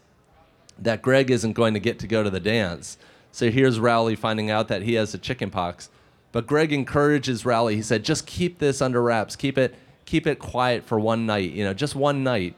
[0.78, 2.98] that Greg isn't going to get to go to the dance.
[3.32, 5.90] So here's Rowley finding out that he has the chicken pox.
[6.32, 7.76] But Greg encourages Rowley.
[7.76, 9.36] He said, "Just keep this under wraps.
[9.36, 12.54] Keep it keep it quiet for one night, you know, just one night."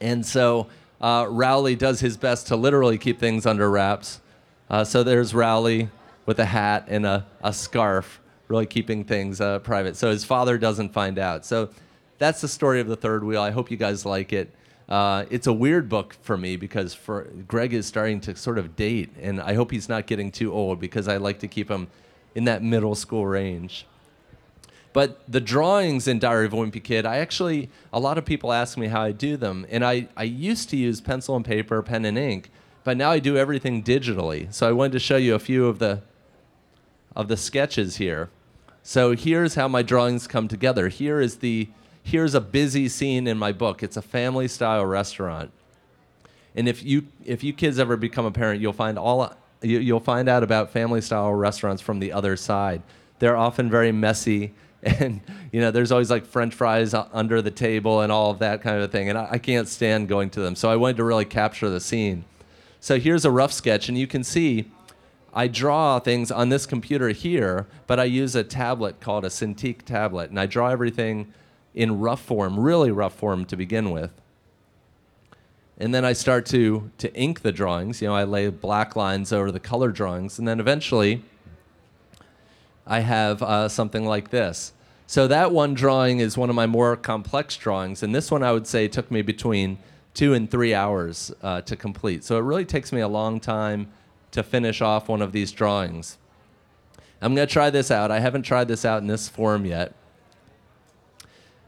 [0.00, 0.68] And so
[1.00, 4.20] uh, Rowley does his best to literally keep things under wraps.
[4.70, 5.90] Uh, so there's Rowley
[6.26, 8.20] with a hat and a, a scarf,
[8.52, 9.96] really keeping things uh, private.
[9.96, 11.46] So his father doesn't find out.
[11.46, 11.70] So
[12.18, 13.40] that's the story of the third wheel.
[13.40, 14.54] I hope you guys like it.
[14.90, 18.76] Uh, it's a weird book for me because for Greg is starting to sort of
[18.76, 21.88] date, and I hope he's not getting too old because I like to keep him
[22.34, 23.86] in that middle school range.
[24.92, 28.52] But the drawings in Diary of a Wimpy Kid, I actually, a lot of people
[28.52, 29.64] ask me how I do them.
[29.70, 32.50] And I, I used to use pencil and paper, pen and ink,
[32.84, 34.52] but now I do everything digitally.
[34.52, 36.02] So I wanted to show you a few of the,
[37.16, 38.28] of the sketches here.
[38.82, 40.88] So here's how my drawings come together.
[40.88, 41.68] Here is the,
[42.02, 43.82] here's a busy scene in my book.
[43.82, 45.52] It's a family style restaurant.
[46.54, 50.00] And if you, if you kids ever become a parent, you'll find all, you, you'll
[50.00, 52.82] find out about family style restaurants from the other side.
[53.20, 55.20] They're often very messy and
[55.52, 58.76] you know there's always like french fries under the table and all of that kind
[58.76, 61.04] of a thing and I, I can't stand going to them so i wanted to
[61.04, 62.24] really capture the scene
[62.80, 64.70] so here's a rough sketch and you can see
[65.32, 69.82] i draw things on this computer here but i use a tablet called a cintiq
[69.82, 71.32] tablet and i draw everything
[71.74, 74.12] in rough form really rough form to begin with
[75.82, 78.00] and then I start to to ink the drawings.
[78.00, 81.24] You know, I lay black lines over the color drawings, and then eventually,
[82.86, 84.72] I have uh, something like this.
[85.08, 88.52] So that one drawing is one of my more complex drawings, and this one I
[88.52, 89.78] would say took me between
[90.14, 92.22] two and three hours uh, to complete.
[92.22, 93.88] So it really takes me a long time
[94.32, 96.18] to finish off one of these drawings.
[97.20, 98.10] I'm going to try this out.
[98.10, 99.94] I haven't tried this out in this form yet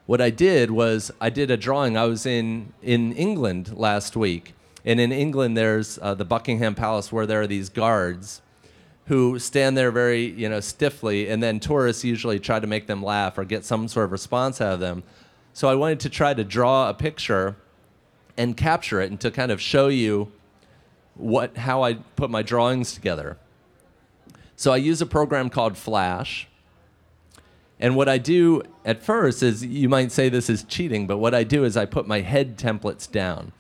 [0.07, 1.97] what I did was I did a drawing.
[1.97, 7.11] I was in in England last week, and in England there's uh, the Buckingham Palace
[7.11, 8.43] where there are these guards
[9.07, 13.03] who stand there very you know stiffly, and then tourists usually try to make them
[13.03, 15.03] laugh or get some sort of response out of them.
[15.53, 17.57] So I wanted to try to draw a picture
[18.37, 20.33] and capture it, and to kind of show you
[21.15, 23.39] what how I put my drawings together.
[24.57, 26.49] So I use a program called Flash
[27.81, 31.35] and what I do at first is you might say this is cheating, but what
[31.35, 33.53] I do is I put my head templates down.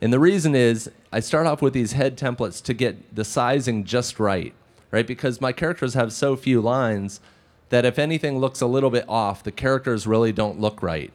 [0.00, 3.84] And the reason is I start off with these head templates to get the sizing
[3.84, 4.52] just right,
[4.90, 5.06] right?
[5.06, 7.20] Because my characters have so few lines
[7.68, 11.12] that if anything looks a little bit off, the characters really don't look right.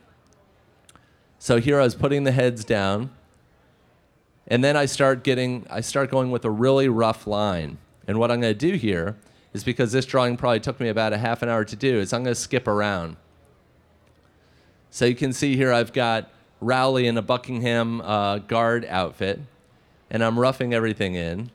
[1.37, 3.11] So here I was putting the heads down,
[4.47, 7.77] and then I start getting I start going with a really rough line.
[8.07, 9.17] And what I'm going to do here
[9.53, 12.13] is because this drawing probably took me about a half an hour to do, is
[12.13, 13.17] I'm going to skip around.
[14.89, 16.31] So you can see here I've got
[16.61, 19.41] Rowley in a Buckingham uh, guard outfit,
[20.09, 21.51] and I'm roughing everything in.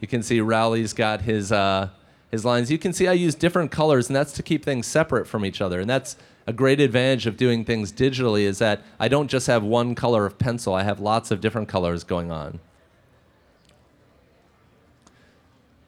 [0.00, 1.90] You can see Rowley's got his, uh,
[2.30, 2.70] his lines.
[2.70, 5.60] You can see I use different colors, and that's to keep things separate from each
[5.60, 5.80] other.
[5.80, 6.16] And that's
[6.50, 10.26] a great advantage of doing things digitally is that I don't just have one color
[10.26, 12.58] of pencil, I have lots of different colors going on.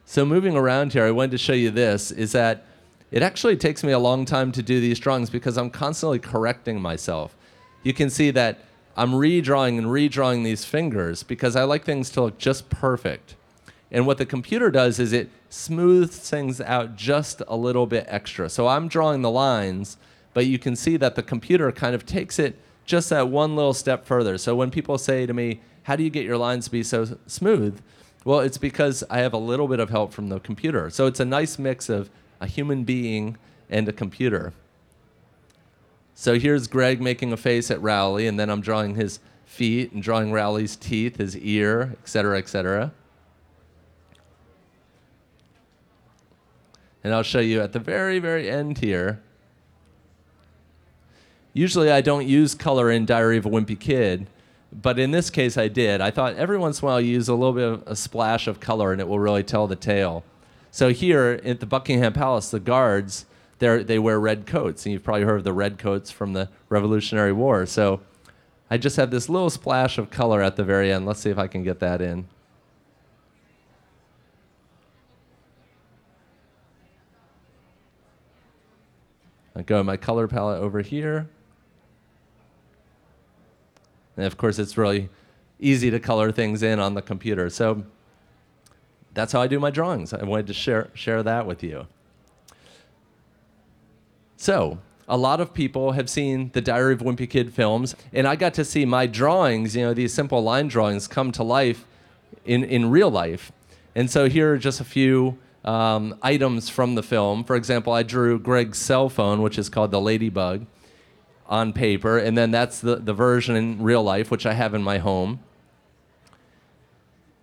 [0.05, 2.65] So moving around here, I wanted to show you this, is that
[3.11, 6.81] it actually takes me a long time to do these drawings because I'm constantly correcting
[6.81, 7.37] myself.
[7.83, 8.61] You can see that
[8.97, 13.35] I'm redrawing and redrawing these fingers because I like things to look just perfect.
[13.91, 18.49] And what the computer does is it smooths things out just a little bit extra.
[18.49, 19.97] So I'm drawing the lines,
[20.35, 23.75] but you can see that the computer kind of takes it just that one little
[23.75, 24.39] step further.
[24.39, 27.19] So when people say to me, How do you get your lines to be so
[27.27, 27.81] smooth?
[28.25, 30.91] Well, it's because I have a little bit of help from the computer.
[30.91, 32.09] So it's a nice mix of
[32.41, 33.37] a human being
[33.69, 34.53] and a computer.
[36.15, 40.03] So here's Greg making a face at Rowley, and then I'm drawing his feet and
[40.03, 42.93] drawing Rowley's teeth, his ear, et cetera, et cetera.
[47.03, 49.21] And I'll show you at the very, very end here.
[51.55, 54.27] Usually I don't use color in Diary of a Wimpy Kid,
[54.73, 56.01] but in this case, I did.
[56.01, 58.47] I thought every once in a while you use a little bit of a splash
[58.47, 60.25] of color and it will really tell the tale.
[60.71, 63.27] So here at the Buckingham Palace, the guards,
[63.59, 64.87] they wear red coats.
[64.87, 67.67] And you've probably heard of the red coats from the Revolutionary War.
[67.67, 68.01] So
[68.71, 71.05] I just have this little splash of color at the very end.
[71.05, 72.27] Let's see if I can get that in.
[79.55, 81.29] I go my color palette over here.
[84.17, 85.09] And of course, it's really
[85.59, 87.49] easy to color things in on the computer.
[87.49, 87.85] So
[89.15, 90.13] that's how I do my drawings.
[90.13, 91.87] I wanted to share, share that with you.
[94.37, 98.35] So, a lot of people have seen the Diary of Wimpy Kid films, and I
[98.35, 101.85] got to see my drawings, you know, these simple line drawings, come to life
[102.45, 103.53] in, in real life.
[103.95, 107.45] And so here are just a few um, items from the film.
[107.45, 110.67] For example, I drew Greg's cell phone, which is called the Ladybug
[111.47, 114.83] on paper, and then that's the, the version in real life, which I have in
[114.83, 115.41] my home.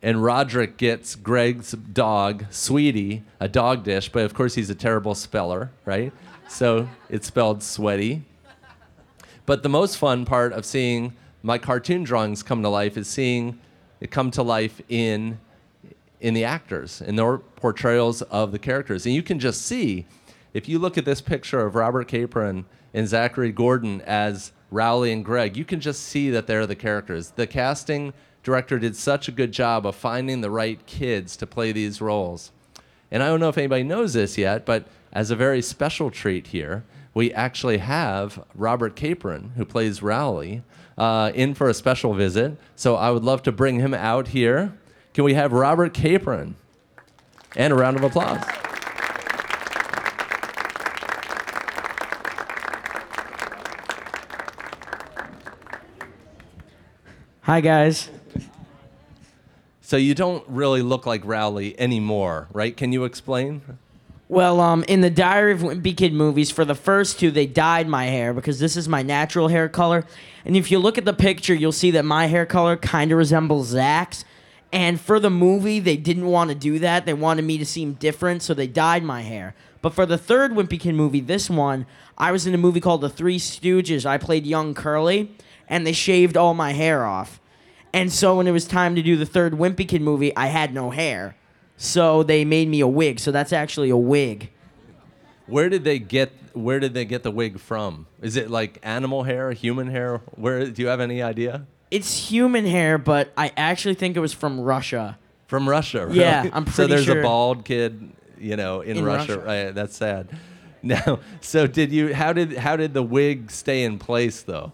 [0.01, 5.13] And Rodrick gets Greg's dog, Sweetie, a dog dish, but of course he's a terrible
[5.13, 6.13] speller, right?
[6.47, 8.23] So it's spelled sweaty.
[9.45, 13.59] But the most fun part of seeing my cartoon drawings come to life is seeing
[13.99, 15.39] it come to life in
[16.21, 19.05] in the actors, in their portrayals of the characters.
[19.05, 20.05] And you can just see,
[20.53, 25.25] if you look at this picture of Robert Capron and Zachary Gordon as Rowley and
[25.25, 27.31] Greg, you can just see that they're the characters.
[27.31, 28.13] The casting
[28.43, 32.51] director did such a good job of finding the right kids to play these roles.
[33.11, 36.47] And I don't know if anybody knows this yet, but as a very special treat
[36.47, 36.83] here,
[37.13, 40.63] we actually have Robert Capron, who plays Rowley,
[40.97, 42.57] uh, in for a special visit.
[42.75, 44.77] So I would love to bring him out here.
[45.13, 46.55] Can we have Robert Capron?
[47.55, 48.43] And a round of applause.
[57.41, 58.09] Hi guys.
[59.81, 62.75] So you don't really look like Rowley anymore, right?
[62.75, 63.61] Can you explain?
[64.27, 67.87] Well, um, in the Diary of Wimpy Kid movies, for the first two, they dyed
[67.87, 70.05] my hair because this is my natural hair color.
[70.45, 73.17] And if you look at the picture, you'll see that my hair color kind of
[73.17, 74.25] resembles Zach's.
[74.71, 77.07] And for the movie, they didn't want to do that.
[77.07, 79.55] They wanted me to seem different, so they dyed my hair.
[79.81, 81.87] But for the third Wimpy Kid movie, this one,
[82.17, 84.05] I was in a movie called The Three Stooges.
[84.05, 85.31] I played young Curly,
[85.69, 87.39] and they shaved all my hair off.
[87.93, 90.73] And so when it was time to do the third Wimpy Kid movie, I had
[90.73, 91.35] no hair.
[91.77, 93.19] So they made me a wig.
[93.19, 94.51] So that's actually a wig.
[95.47, 98.07] Where did they get where did they get the wig from?
[98.21, 100.17] Is it like animal hair, human hair?
[100.35, 101.65] Where do you have any idea?
[101.89, 105.17] It's human hair, but I actually think it was from Russia.
[105.47, 106.15] From Russia, right?
[106.15, 106.73] Yeah, I'm pretty sure.
[106.73, 107.19] so there's sure.
[107.21, 109.37] a bald kid, you know, in, In Russia.
[109.37, 109.45] Russia.
[109.65, 110.29] Right, that's sad.
[110.81, 112.15] Now, so did you?
[112.15, 114.71] How did how did the wig stay in place though?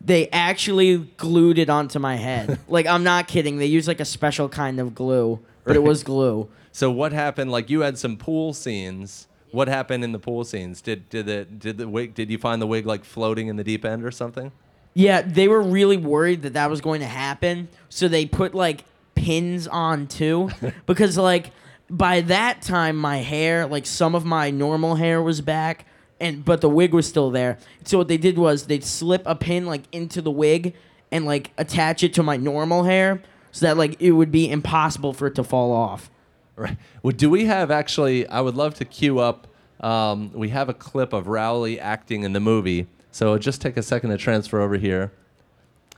[0.00, 2.58] They actually glued it onto my head.
[2.68, 3.58] like I'm not kidding.
[3.58, 6.48] They used like a special kind of glue, but it was glue.
[6.72, 7.50] So what happened?
[7.50, 9.26] Like you had some pool scenes.
[9.50, 10.80] What happened in the pool scenes?
[10.80, 12.14] Did did the did the wig?
[12.14, 14.52] Did you find the wig like floating in the deep end or something?
[14.94, 18.84] Yeah, they were really worried that that was going to happen, so they put like
[19.14, 20.50] pins on too,
[20.86, 21.52] because like
[21.90, 25.86] by that time my hair, like some of my normal hair was back,
[26.20, 27.58] and but the wig was still there.
[27.84, 30.74] So what they did was they'd slip a pin like into the wig
[31.10, 35.12] and like attach it to my normal hair, so that like it would be impossible
[35.12, 36.10] for it to fall off.
[36.56, 36.76] Right.
[37.02, 38.26] Well, do we have actually?
[38.26, 39.46] I would love to queue up.
[39.80, 42.88] Um, we have a clip of Rowley acting in the movie.
[43.12, 45.12] So just take a second to transfer over here,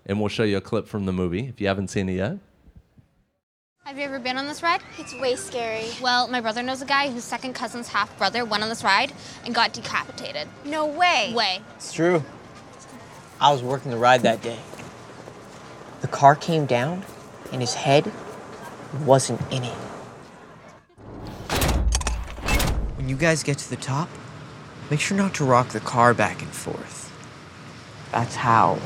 [0.07, 2.39] and we'll show you a clip from the movie if you haven't seen it yet.
[3.91, 4.83] Have you ever been on this ride?
[4.99, 5.89] It's way scary.
[6.01, 9.13] Well, my brother knows a guy whose second cousin's half brother went on this ride
[9.45, 10.47] and got decapitated.
[10.65, 11.33] No way.
[11.35, 11.59] Way.
[11.75, 12.23] It's true.
[13.41, 14.61] I was working the ride that day.
[16.03, 17.03] The car came down,
[17.51, 18.13] and his head
[19.05, 19.77] wasn't in it.
[22.97, 24.09] When you guys get to the top,
[24.89, 27.13] make sure not to rock the car back and forth.
[28.13, 28.79] That's how.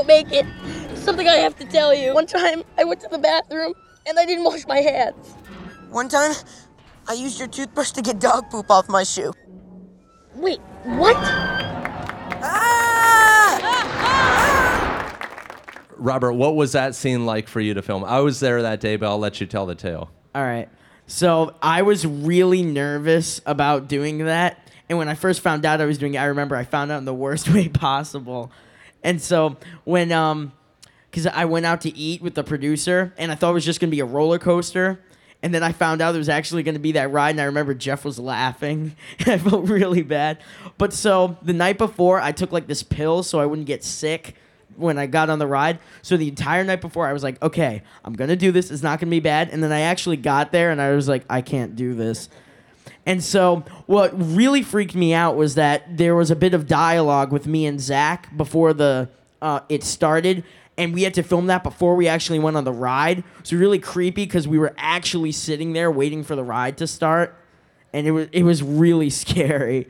[0.00, 0.46] Don't make it,
[0.96, 2.14] something I have to tell you.
[2.14, 3.74] One time, I went to the bathroom
[4.06, 5.34] and I didn't wash my hands.
[5.90, 6.32] One time,
[7.06, 9.34] I used your toothbrush to get dog poop off my shoe.
[10.34, 11.16] Wait, what?
[12.42, 12.76] Ah!
[15.98, 18.02] Robert, what was that scene like for you to film?
[18.04, 20.10] I was there that day, but I'll let you tell the tale.
[20.34, 20.70] All right.
[21.06, 24.66] So I was really nervous about doing that.
[24.88, 26.98] And when I first found out I was doing it, I remember I found out
[26.98, 28.50] in the worst way possible.
[29.02, 30.52] And so when, um,
[31.10, 33.80] because I went out to eat with the producer and I thought it was just
[33.80, 35.00] to be a roller coaster.
[35.42, 37.30] And then I found out there was actually going to be that ride.
[37.30, 38.94] And I remember Jeff was laughing.
[39.26, 40.38] I felt really bad.
[40.76, 44.36] But so the night before, I took like this pill so I wouldn't get sick
[44.76, 45.78] when I got on the ride.
[46.02, 48.70] So the entire night before, I was like, okay, I'm gonna do this.
[48.70, 49.50] It's not gonna be bad.
[49.50, 52.28] And then I actually got there, and I was like, I can't do this.
[53.06, 57.32] And so what really freaked me out was that there was a bit of dialogue
[57.32, 59.08] with me and Zach before the
[59.42, 60.44] uh, it started.
[60.76, 63.24] And we had to film that before we actually went on the ride.
[63.42, 67.36] So really creepy because we were actually sitting there waiting for the ride to start,
[67.92, 69.88] and it was it was really scary.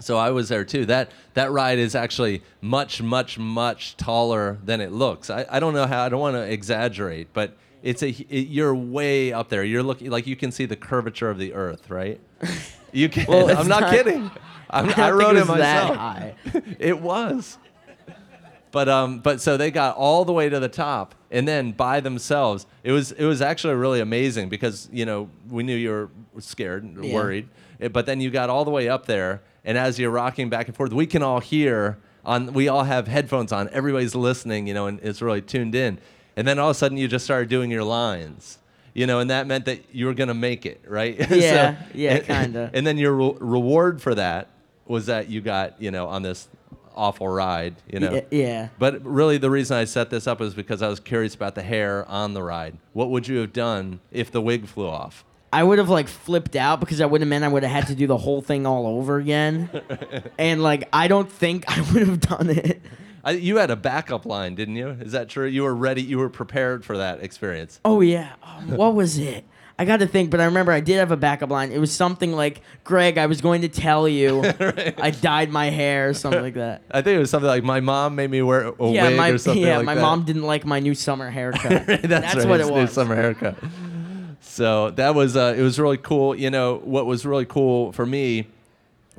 [0.00, 0.86] So I was there too.
[0.86, 5.28] That that ride is actually much, much, much taller than it looks.
[5.28, 6.04] I, I don't know how.
[6.04, 9.64] I don't want to exaggerate, but it's a it, you're way up there.
[9.64, 12.20] You're looking like you can see the curvature of the Earth, right?
[12.92, 13.26] You can.
[13.28, 14.30] Well, I'm not, not- kidding.
[14.72, 15.96] I'm, I, I, wrote it it myself.
[15.96, 16.34] high.
[16.78, 17.58] it was.
[18.72, 22.00] But um, but so they got all the way to the top, and then by
[22.00, 26.40] themselves, it was it was actually really amazing because you know we knew you were
[26.40, 27.14] scared, and Yeah.
[27.14, 27.48] worried,
[27.80, 30.68] eh, but then you got all the way up there, and as you're rocking back
[30.68, 32.52] and forth, we can all hear on.
[32.52, 33.68] We all have headphones on.
[33.70, 35.98] Everybody's listening, you know, and it's really tuned in.
[36.36, 38.58] And then all of a sudden, you just started doing your lines,
[38.94, 41.16] you know, and that meant that you were gonna make it, right?
[41.30, 42.70] Yeah, yeah, and- kinda.
[42.72, 44.48] And then your re- reward for that
[44.86, 46.48] was that you got, you know, on this
[46.96, 48.12] awful ride, you know.
[48.12, 48.68] Y- yeah.
[48.78, 51.62] But really, the reason I set this up is because I was curious about the
[51.62, 52.76] hair on the ride.
[52.92, 55.24] What would you have done if the wig flew off?
[55.52, 57.86] I would have like flipped out because that would have meant I would have had
[57.88, 59.68] to do the whole thing all over again.
[60.38, 62.80] and like I don't think I would have done it.
[63.24, 64.88] I, you had a backup line, didn't you?
[65.00, 65.46] Is that true?
[65.46, 66.02] You were ready.
[66.02, 67.80] You were prepared for that experience.
[67.84, 68.32] Oh yeah.
[68.42, 69.44] Um, what was it?
[69.78, 71.72] I got to think, but I remember I did have a backup line.
[71.72, 74.42] It was something like, "Greg, I was going to tell you
[74.98, 76.82] I dyed my hair," or something like that.
[76.90, 79.30] I think it was something like my mom made me wear a yeah, wig my
[79.30, 80.02] or something yeah, like my that.
[80.02, 81.86] mom didn't like my new summer haircut.
[81.86, 82.92] That's, That's right, what it new was.
[82.92, 83.56] Summer haircut.
[84.42, 86.34] so that was uh, it was really cool.
[86.34, 88.48] You know what was really cool for me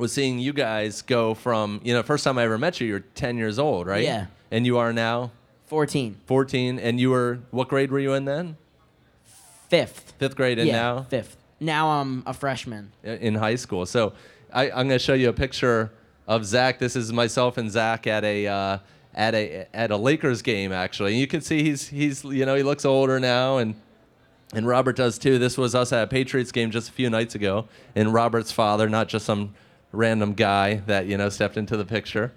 [0.02, 2.88] was seeing you guys go from you know first time I ever met you.
[2.88, 4.04] You're 10 years old, right?
[4.04, 4.26] Yeah.
[4.50, 5.32] And you are now
[5.68, 6.18] 14.
[6.26, 8.58] 14, and you were what grade were you in then?
[9.70, 10.16] Fifth.
[10.18, 11.38] Fifth grade, and yeah, now fifth.
[11.62, 12.92] Now I'm a freshman.
[13.04, 13.86] in high school.
[13.86, 14.14] So
[14.52, 15.92] I, I'm going to show you a picture
[16.28, 16.80] of Zach.
[16.80, 18.78] This is myself and Zach at a uh,
[19.14, 21.12] at a at a Lakers game actually.
[21.12, 23.76] And you can see he's he's you know he looks older now and.
[24.54, 25.40] And Robert does too.
[25.40, 28.90] This was us at a Patriots game just a few nights ago, and Robert's father,
[28.90, 29.54] not just some
[29.92, 32.32] random guy that you know stepped into the picture.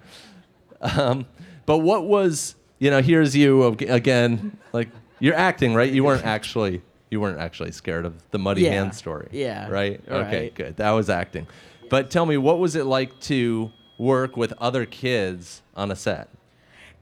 [0.81, 1.25] Um,
[1.65, 3.01] but what was you know?
[3.01, 4.57] Here's you again.
[4.73, 4.89] Like
[5.19, 5.91] you're acting, right?
[5.91, 8.71] You weren't actually you weren't actually scared of the muddy Yeah.
[8.71, 9.27] hand story.
[9.31, 9.69] Yeah.
[9.69, 10.01] Right.
[10.07, 10.39] Okay.
[10.41, 10.55] Right.
[10.55, 10.77] Good.
[10.77, 11.47] That was acting.
[11.89, 16.29] But tell me, what was it like to work with other kids on a set?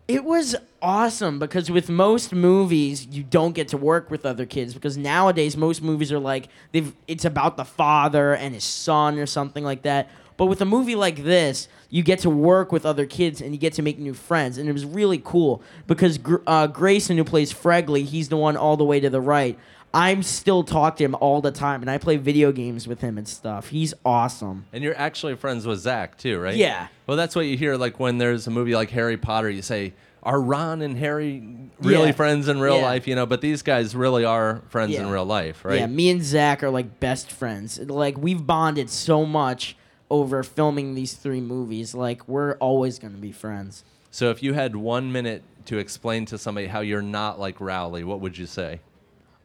[0.07, 4.73] It was awesome because with most movies you don't get to work with other kids
[4.73, 9.25] because nowadays most movies are like they've it's about the father and his son or
[9.25, 10.09] something like that.
[10.37, 13.57] But with a movie like this, you get to work with other kids and you
[13.59, 17.23] get to make new friends, and it was really cool because Gr- uh, Grayson, who
[17.23, 19.57] plays Fregley, he's the one all the way to the right.
[19.95, 23.15] I'm still talk to him all the time, and I play video games with him
[23.19, 23.67] and stuff.
[23.69, 24.65] He's awesome.
[24.73, 26.55] And you're actually friends with Zach too, right?
[26.55, 26.87] Yeah.
[27.05, 27.77] Well, that's what you hear.
[27.77, 31.43] Like when there's a movie like Harry Potter, you say, "Are Ron and Harry
[31.79, 32.11] really Yeah.
[32.13, 32.85] friends in real Yeah.
[32.85, 35.77] life?" You know, but these guys really are friends in real life, right?
[35.81, 37.77] Yeah, me and Zach are like best friends.
[37.79, 39.77] Like we've bonded so much
[40.09, 41.93] over filming these three movies.
[41.93, 43.83] Like we're always gonna be friends.
[44.11, 48.03] So if you had one minute to explain to somebody how you're not like Rowley,
[48.03, 48.79] what would you say?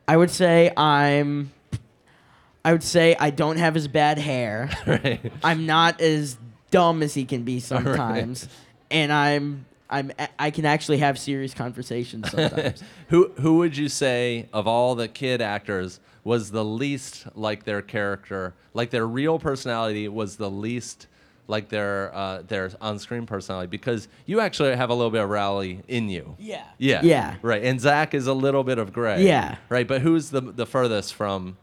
[0.06, 1.52] I would say I'm.
[2.64, 4.68] I would say I don't have as bad hair.
[4.86, 5.32] right.
[5.42, 6.36] I'm not as
[6.70, 8.48] dumb as he can be sometimes,
[8.90, 12.82] and I'm I'm I can actually have serious conversations sometimes.
[13.09, 17.80] Who who would you say of all the kid actors was the least like their
[17.80, 21.07] character, like their real personality was the least
[21.47, 23.68] like their uh, their on-screen personality?
[23.68, 26.36] Because you actually have a little bit of Rowley in you.
[26.39, 26.64] Yeah.
[26.76, 27.01] Yeah.
[27.03, 27.36] Yeah.
[27.41, 27.64] Right.
[27.64, 29.24] And Zach is a little bit of Gray.
[29.24, 29.57] Yeah.
[29.70, 29.89] Right.
[29.89, 31.57] But who's the the furthest from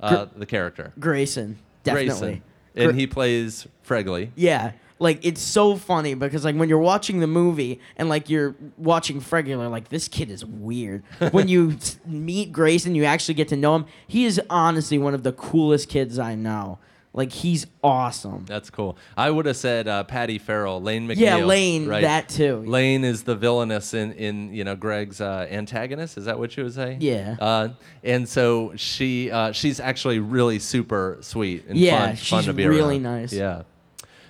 [0.00, 0.92] uh, the character?
[1.00, 2.42] Grayson, definitely.
[2.74, 2.90] Grayson.
[2.90, 4.30] And he plays Fregley.
[4.36, 4.72] Yeah.
[4.98, 9.20] Like it's so funny because like when you're watching the movie and like you're watching
[9.20, 11.02] you're like, this kid is weird.
[11.32, 11.76] when you
[12.06, 13.86] meet Grayson, you actually get to know him.
[14.06, 16.78] He is honestly one of the coolest kids I know.
[17.16, 18.44] Like he's awesome.
[18.44, 18.96] That's cool.
[19.16, 21.16] I would have said uh, Patty Farrell, Laine MacNeil.
[21.18, 22.02] Yeah, Laine, right?
[22.02, 22.56] that too.
[22.66, 26.18] Lane is the villainess in, in you know Greg's uh, antagonist.
[26.18, 26.96] Is that what you would say?
[27.00, 27.36] Yeah.
[27.40, 27.68] Uh,
[28.02, 32.52] and so she uh, she's actually really super sweet and Yeah, fun, fun she's to
[32.52, 33.02] be really around.
[33.20, 33.32] nice.
[33.32, 33.62] Yeah.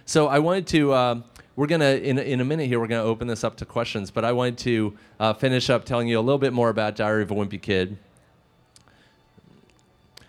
[0.07, 0.93] So I wanted to.
[0.93, 1.21] Uh,
[1.57, 2.79] we're gonna in in a minute here.
[2.79, 6.09] We're gonna open this up to questions, but I wanted to uh, finish up telling
[6.09, 7.97] you a little bit more about Diary of a Wimpy Kid.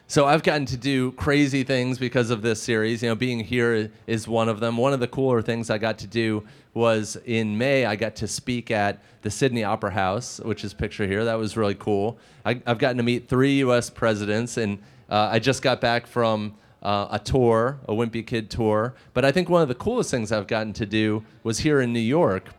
[0.08, 3.02] So I've gotten to do crazy things because of this series.
[3.02, 4.78] You know, being here is one of them.
[4.78, 6.46] One of the cooler things I got to do
[6.76, 7.86] was in May.
[7.86, 11.26] I got to speak at the Sydney Opera House, which is pictured here.
[11.26, 12.20] That was really cool.
[12.46, 13.90] I, I've gotten to meet three U.S.
[13.90, 14.78] presidents, and
[15.10, 16.54] uh, I just got back from
[16.86, 18.94] uh, a tour, a Wimpy Kid tour.
[19.14, 21.92] But I think one of the coolest things I've gotten to do was here in
[21.92, 22.50] New York.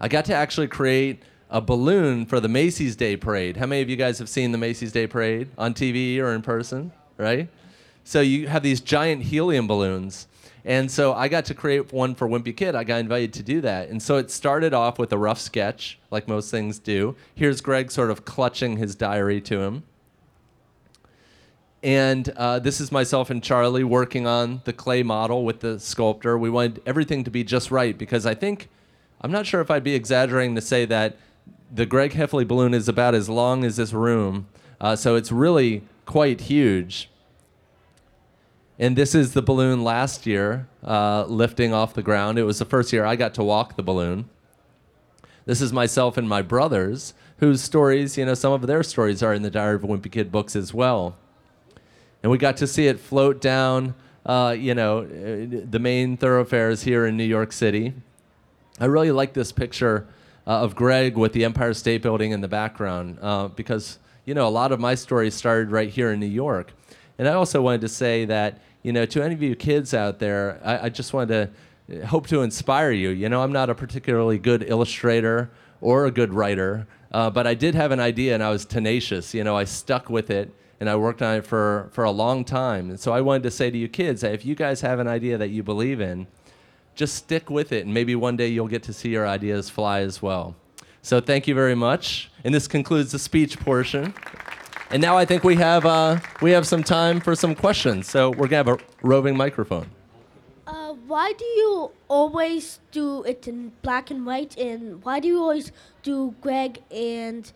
[0.00, 3.56] I got to actually create a balloon for the Macy's Day Parade.
[3.56, 6.42] How many of you guys have seen the Macy's Day Parade on TV or in
[6.42, 6.92] person?
[7.16, 7.48] Right?
[8.04, 10.28] So you have these giant helium balloons.
[10.64, 12.76] And so I got to create one for Wimpy Kid.
[12.76, 13.88] I got invited to do that.
[13.88, 17.16] And so it started off with a rough sketch, like most things do.
[17.34, 19.82] Here's Greg sort of clutching his diary to him.
[21.82, 26.36] And uh, this is myself and Charlie working on the clay model with the sculptor.
[26.36, 28.68] We wanted everything to be just right because I think,
[29.20, 31.16] I'm not sure if I'd be exaggerating to say that
[31.72, 34.48] the Greg Heffley balloon is about as long as this room.
[34.80, 37.10] Uh, so it's really quite huge.
[38.78, 42.38] And this is the balloon last year uh, lifting off the ground.
[42.38, 44.28] It was the first year I got to walk the balloon.
[45.46, 49.32] This is myself and my brothers, whose stories, you know, some of their stories are
[49.32, 51.16] in the Diary of a Wimpy Kid books as well
[52.22, 53.94] and we got to see it float down,
[54.26, 57.94] uh, you know, uh, the main thoroughfares here in New York City.
[58.80, 60.06] I really like this picture
[60.46, 64.46] uh, of Greg with the Empire State Building in the background uh, because, you know,
[64.46, 66.72] a lot of my stories started right here in New York.
[67.18, 70.18] And I also wanted to say that, you know, to any of you kids out
[70.18, 71.52] there, I, I just wanted
[71.88, 73.10] to uh, hope to inspire you.
[73.10, 75.50] You know, I'm not a particularly good illustrator
[75.80, 79.34] or a good writer, uh, but I did have an idea and I was tenacious.
[79.34, 82.44] You know, I stuck with it and I worked on it for, for a long
[82.44, 82.90] time.
[82.90, 85.08] And so I wanted to say to you kids that if you guys have an
[85.08, 86.26] idea that you believe in,
[86.94, 90.00] just stick with it, and maybe one day you'll get to see your ideas fly
[90.00, 90.56] as well.
[91.02, 92.30] So thank you very much.
[92.44, 94.14] And this concludes the speech portion.
[94.90, 98.08] And now I think we have uh, we have some time for some questions.
[98.08, 99.90] So we're gonna have a roving microphone.
[100.66, 104.56] Uh, why do you always do it in black and white?
[104.56, 105.72] And why do you always
[106.02, 107.52] do Greg and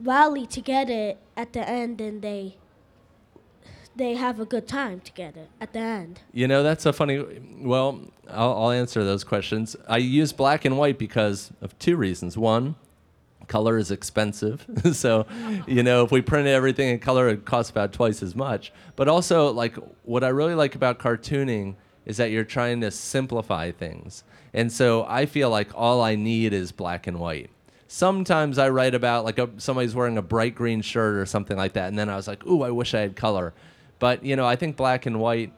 [0.00, 2.56] Riley together at the end and they
[3.96, 6.20] they have a good time together at the end?
[6.32, 7.24] You know, that's a funny.
[7.58, 9.76] Well, I'll, I'll answer those questions.
[9.88, 12.38] I use black and white because of two reasons.
[12.38, 12.76] One,
[13.48, 14.64] color is expensive.
[14.92, 15.26] so,
[15.66, 18.72] you know, if we printed everything in color, it costs about twice as much.
[18.94, 21.74] But also, like, what I really like about cartooning
[22.06, 24.22] is that you're trying to simplify things.
[24.54, 27.50] And so I feel like all I need is black and white.
[27.88, 31.72] Sometimes I write about like a, somebody's wearing a bright green shirt or something like
[31.72, 33.54] that, and then I was like, "Ooh, I wish I had color."
[33.98, 35.52] But you know, I think black and white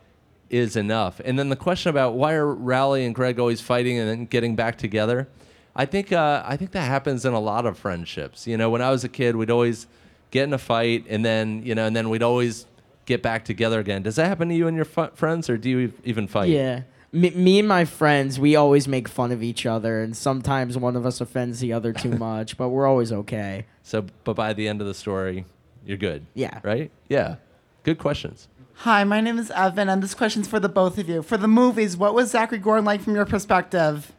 [0.48, 1.20] is enough.
[1.24, 4.54] And then the question about why are Rowley and Greg always fighting and then getting
[4.56, 5.28] back together?
[5.74, 8.46] I think uh, I think that happens in a lot of friendships.
[8.46, 9.86] You know, when I was a kid, we'd always
[10.30, 12.66] get in a fight, and then you know, and then we'd always
[13.06, 14.02] get back together again.
[14.02, 16.50] Does that happen to you and your friends, or do you ev- even fight?
[16.50, 16.82] Yeah.
[17.12, 20.94] Me, me and my friends, we always make fun of each other, and sometimes one
[20.94, 23.66] of us offends the other too much, but we're always okay.
[23.82, 25.44] So, but by the end of the story,
[25.84, 26.26] you're good.
[26.34, 26.60] Yeah.
[26.62, 26.90] Right?
[27.08, 27.36] Yeah.
[27.82, 28.48] Good questions.
[28.74, 31.22] Hi, my name is Evan, and this question's for the both of you.
[31.22, 34.12] For the movies, what was Zachary Gordon like from your perspective?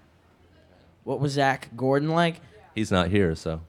[1.03, 2.41] What was Zach Gordon like?
[2.75, 3.61] He's not here, so.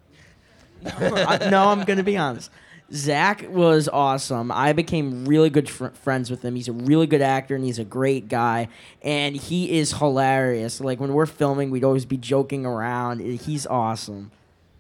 [0.85, 2.51] I, no, I'm gonna be honest.
[2.93, 4.53] Zach was awesome.
[4.53, 6.55] I became really good fr- friends with him.
[6.57, 8.69] He's a really good actor and he's a great guy.
[9.01, 10.81] And he is hilarious.
[10.81, 13.21] Like when we're filming, we'd always be joking around.
[13.21, 14.31] He's awesome.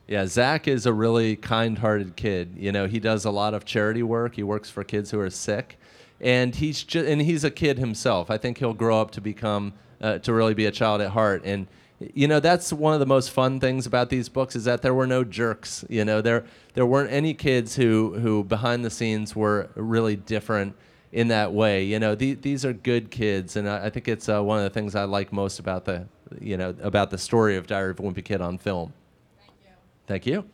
[0.08, 2.54] Yeah, Zach is a really kind-hearted kid.
[2.56, 4.34] You know, he does a lot of charity work.
[4.34, 5.78] He works for kids who are sick,
[6.20, 8.30] and he's just and he's a kid himself.
[8.30, 11.42] I think he'll grow up to become uh, to really be a child at heart.
[11.44, 11.66] And
[12.14, 14.94] you know, that's one of the most fun things about these books is that there
[14.94, 15.84] were no jerks.
[15.88, 16.44] You know, there
[16.74, 20.74] there weren't any kids who who behind the scenes were really different
[21.12, 21.84] in that way.
[21.84, 24.64] You know, the, these are good kids, and I, I think it's uh, one of
[24.64, 26.06] the things I like most about the
[26.40, 28.92] you know about the story of Diary of a Wimpy Kid on film.
[29.38, 29.70] Thank you.
[30.06, 30.44] Thank you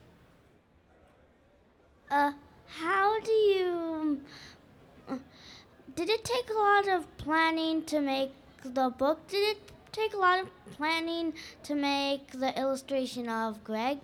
[2.10, 2.32] uh,
[2.66, 4.20] how do you?
[5.08, 5.16] uh,
[5.94, 8.32] Did it take a lot of planning to make
[8.64, 9.26] the book?
[9.28, 9.58] Did it
[9.92, 11.34] take a lot of planning
[11.64, 13.98] to make the illustration of Greg?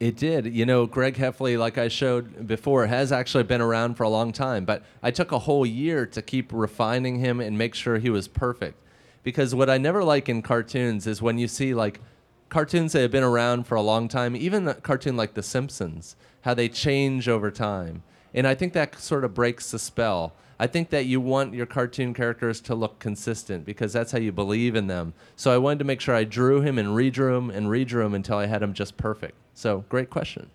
[0.00, 0.54] It did.
[0.54, 4.32] You know, Greg Heffley, like I showed before, has actually been around for a long
[4.32, 8.10] time, but I took a whole year to keep refining him and make sure he
[8.10, 8.78] was perfect.
[9.24, 12.00] Because what I never like in cartoons is when you see like
[12.48, 16.14] cartoons that have been around for a long time, even a cartoon like The Simpsons,
[16.42, 18.04] how they change over time.
[18.32, 20.32] And I think that sort of breaks the spell.
[20.60, 24.32] I think that you want your cartoon characters to look consistent because that's how you
[24.32, 25.14] believe in them.
[25.36, 28.14] So I wanted to make sure I drew him and redrew him and redrew him
[28.14, 29.34] until I had him just perfect.
[29.54, 30.50] So great question.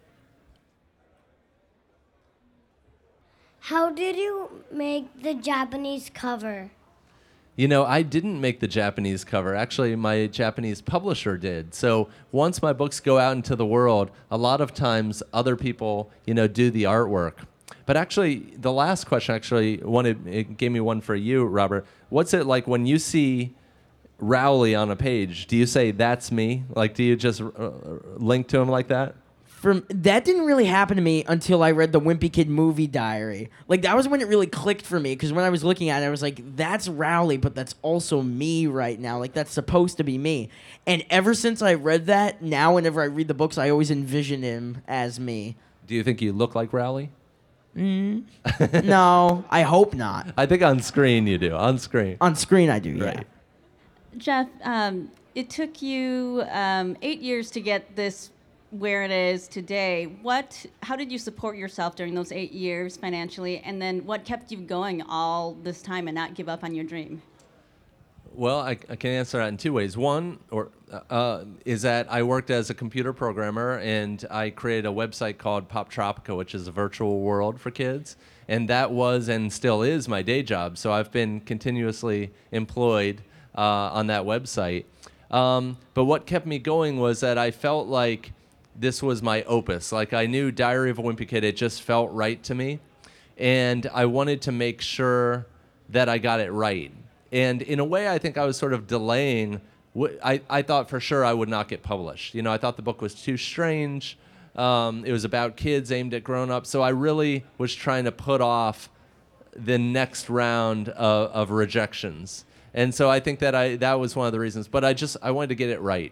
[3.62, 6.72] How did you make the Japanese cover?
[7.56, 9.56] You know, I didn't make the Japanese cover.
[9.56, 11.74] Actually, my Japanese publisher did.
[11.74, 16.12] So once my books go out into the world, a lot of times other people,
[16.26, 17.46] you know, do the artwork.
[17.86, 21.86] But actually, the last question actually wanted it gave me one for you, Robert.
[22.10, 23.56] What's it like when you see
[24.20, 25.48] Rowley on a page?
[25.48, 26.64] Do you say that's me?
[26.70, 27.72] Like, do you just uh,
[28.16, 29.16] link to him like that?
[29.46, 33.50] From that didn't really happen to me until I read the Wimpy Kid movie diary.
[33.70, 36.04] Like that was when it really clicked for me because when I was looking at
[36.04, 39.20] it, I was like, "That's Rowley, but that's also me right now.
[39.20, 40.50] Like that's supposed to be me."
[40.86, 44.42] And ever since I read that, now whenever I read the books, I always envision
[44.42, 45.56] him as me.
[45.88, 47.12] Do you think you look like Rowley?
[47.76, 50.34] No, I hope not.
[50.38, 51.56] I think on screen you do.
[51.56, 52.18] On screen.
[52.22, 52.92] On screen, I do.
[52.92, 53.06] Yeah.
[53.06, 53.28] Right.
[54.18, 58.30] Jeff, um, it took you um, eight years to get this
[58.70, 60.16] where it is today.
[60.22, 60.66] What?
[60.82, 64.58] How did you support yourself during those eight years financially, and then what kept you
[64.58, 67.22] going all this time and not give up on your dream?
[68.36, 69.96] Well, I, I can answer that in two ways.
[69.96, 70.70] One, or
[71.10, 75.70] uh, is that I worked as a computer programmer and I created a website called
[75.70, 78.16] Poptropica, which is a virtual world for kids,
[78.48, 80.80] and that was and still is my day job.
[80.80, 83.22] So I've been continuously employed
[83.56, 84.86] uh, on that website.
[85.30, 88.34] Um, but what kept me going was that I felt like
[88.76, 89.92] this was my opus.
[89.92, 92.80] Like I knew Diary of a Wimpy Kid, it just felt right to me,
[93.38, 95.46] and I wanted to make sure
[95.90, 96.92] that I got it right.
[97.34, 99.60] And in a way, I think I was sort of delaying.
[100.24, 102.36] I, I thought for sure I would not get published.
[102.36, 104.20] You know, I thought the book was too strange.
[104.56, 106.70] Um, it was about kids aimed at grown ups.
[106.70, 108.88] So I really was trying to put off
[109.56, 112.46] the next round of, of rejections.
[112.76, 114.68] And so I think that I that was one of the reasons.
[114.68, 116.12] But I just I wanted to get it right.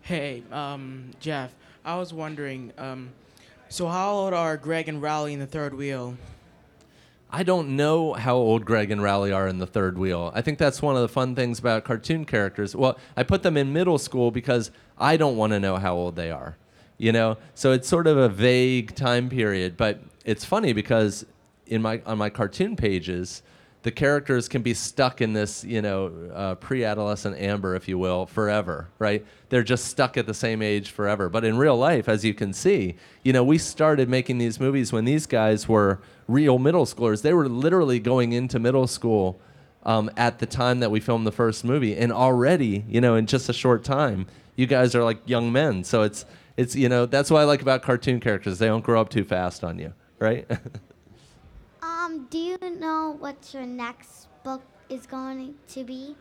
[0.00, 3.10] Hey, um, Jeff, I was wondering, um,
[3.68, 6.16] So how old are Greg and Rowley in the third wheel?
[7.32, 10.32] I don't know how old Greg and Rowley are in the third wheel.
[10.34, 12.74] I think that's one of the fun things about cartoon characters.
[12.74, 16.16] Well, I put them in middle school because I don't want to know how old
[16.16, 16.56] they are.
[16.98, 17.38] You know?
[17.54, 21.24] So it's sort of a vague time period, but it's funny because
[21.66, 23.42] in my on my cartoon pages,
[23.82, 28.26] the characters can be stuck in this, you know, uh, pre-adolescent amber, if you will,
[28.26, 29.24] forever, right?
[29.48, 31.30] They're just stuck at the same age forever.
[31.30, 34.92] But in real life, as you can see, you know, we started making these movies
[34.92, 37.22] when these guys were real middle schoolers.
[37.22, 39.40] They were literally going into middle school
[39.84, 43.26] um, at the time that we filmed the first movie, and already, you know, in
[43.26, 44.26] just a short time,
[44.56, 45.84] you guys are like young men.
[45.84, 46.26] So it's
[46.58, 48.58] it's you know that's what I like about cartoon characters.
[48.58, 50.46] They don't grow up too fast on you, right?
[52.10, 56.16] Um, do you know what your next book is going to be?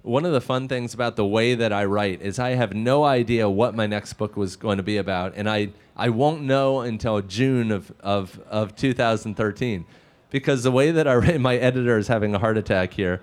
[0.00, 3.04] One of the fun things about the way that I write is I have no
[3.04, 6.80] idea what my next book was going to be about, and I, I won't know
[6.80, 9.84] until June of, of, of 2013.
[10.30, 13.20] Because the way that I write, my editor is having a heart attack here.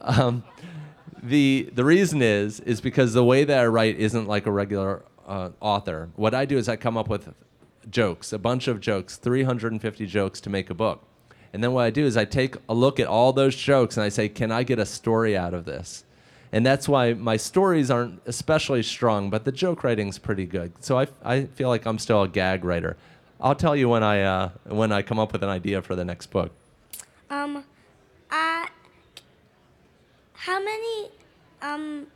[0.00, 0.44] Um,
[1.22, 5.04] the, the reason is, is because the way that I write isn't like a regular
[5.26, 6.08] uh, author.
[6.16, 7.34] What I do is I come up with
[7.90, 11.04] jokes, a bunch of jokes, 350 jokes to make a book.
[11.52, 14.04] And then what I do is I take a look at all those jokes and
[14.04, 16.04] I say, can I get a story out of this?
[16.52, 20.72] And that's why my stories aren't especially strong, but the joke writing's pretty good.
[20.82, 22.96] So I, I feel like I'm still a gag writer.
[23.40, 26.04] I'll tell you when I, uh, when I come up with an idea for the
[26.04, 26.52] next book.
[27.30, 27.64] Um,
[28.30, 28.66] uh,
[30.32, 31.10] how many
[31.60, 32.06] um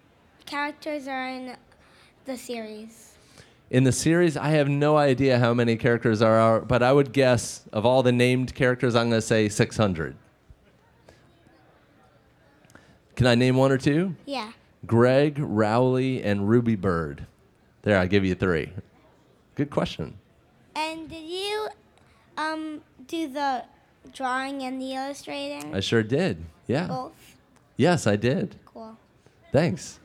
[0.46, 1.56] characters are in
[2.24, 3.11] the series?
[3.72, 7.10] In the series, I have no idea how many characters there are, but I would
[7.10, 10.14] guess of all the named characters, I'm going to say 600.
[13.16, 14.14] Can I name one or two?
[14.26, 14.52] Yeah.
[14.84, 17.24] Greg, Rowley, and Ruby Bird.
[17.80, 18.74] There, I give you three.
[19.54, 20.18] Good question.
[20.76, 21.68] And did you
[22.36, 23.64] um do the
[24.12, 25.74] drawing and the illustrating?
[25.74, 26.44] I sure did.
[26.66, 26.88] Yeah.
[26.88, 27.38] Both.
[27.78, 28.56] Yes, I did.
[28.66, 28.98] Cool.
[29.50, 29.98] Thanks.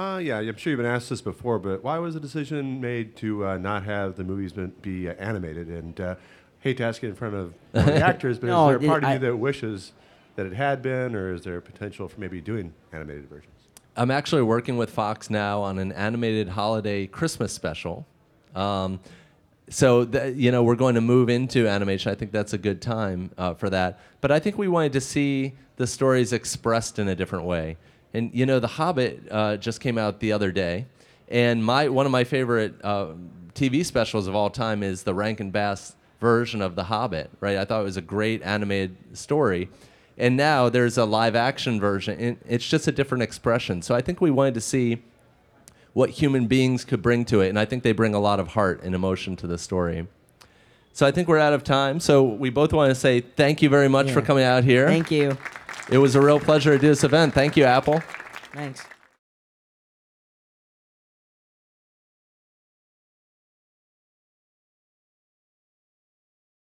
[0.00, 3.16] Uh, yeah, I'm sure you've been asked this before, but why was the decision made
[3.16, 5.68] to uh, not have the movies been, be uh, animated?
[5.68, 6.14] And uh,
[6.60, 8.78] hate to ask it in front of one of the actors, but No, is there
[8.78, 9.92] a it- part of I- you that wishes
[10.36, 13.52] that it had been, or is there a potential for maybe doing animated versions?
[13.94, 18.06] I'm actually working with Fox now on an animated holiday Christmas special.
[18.54, 19.00] Um,
[19.68, 22.10] so th- you know we're going to move into animation.
[22.10, 24.00] I think that's a good time uh, for that.
[24.22, 27.76] But I think we wanted to see the stories expressed in a different way.
[28.12, 30.86] And you know, The Hobbit uh, just came out the other day,
[31.28, 33.12] and my one of my favorite uh,
[33.54, 37.30] TV specials of all time is the Rankin Bass version of The Hobbit.
[37.40, 37.56] Right?
[37.56, 39.68] I thought it was a great animated story.
[40.18, 42.20] And now there's a live action version.
[42.20, 43.80] and It's just a different expression.
[43.80, 45.02] So I think we wanted to see
[45.94, 47.48] what human beings could bring to it.
[47.48, 50.06] And I think they bring a lot of heart and emotion to the story.
[50.92, 52.00] So I think we're out of time.
[52.00, 54.86] So we both want to say thank you very much for coming out here.
[54.86, 55.38] Thank you.
[55.90, 57.34] It was a real pleasure to do this event.
[57.34, 58.02] Thank you, Apple.
[58.52, 58.84] Thanks.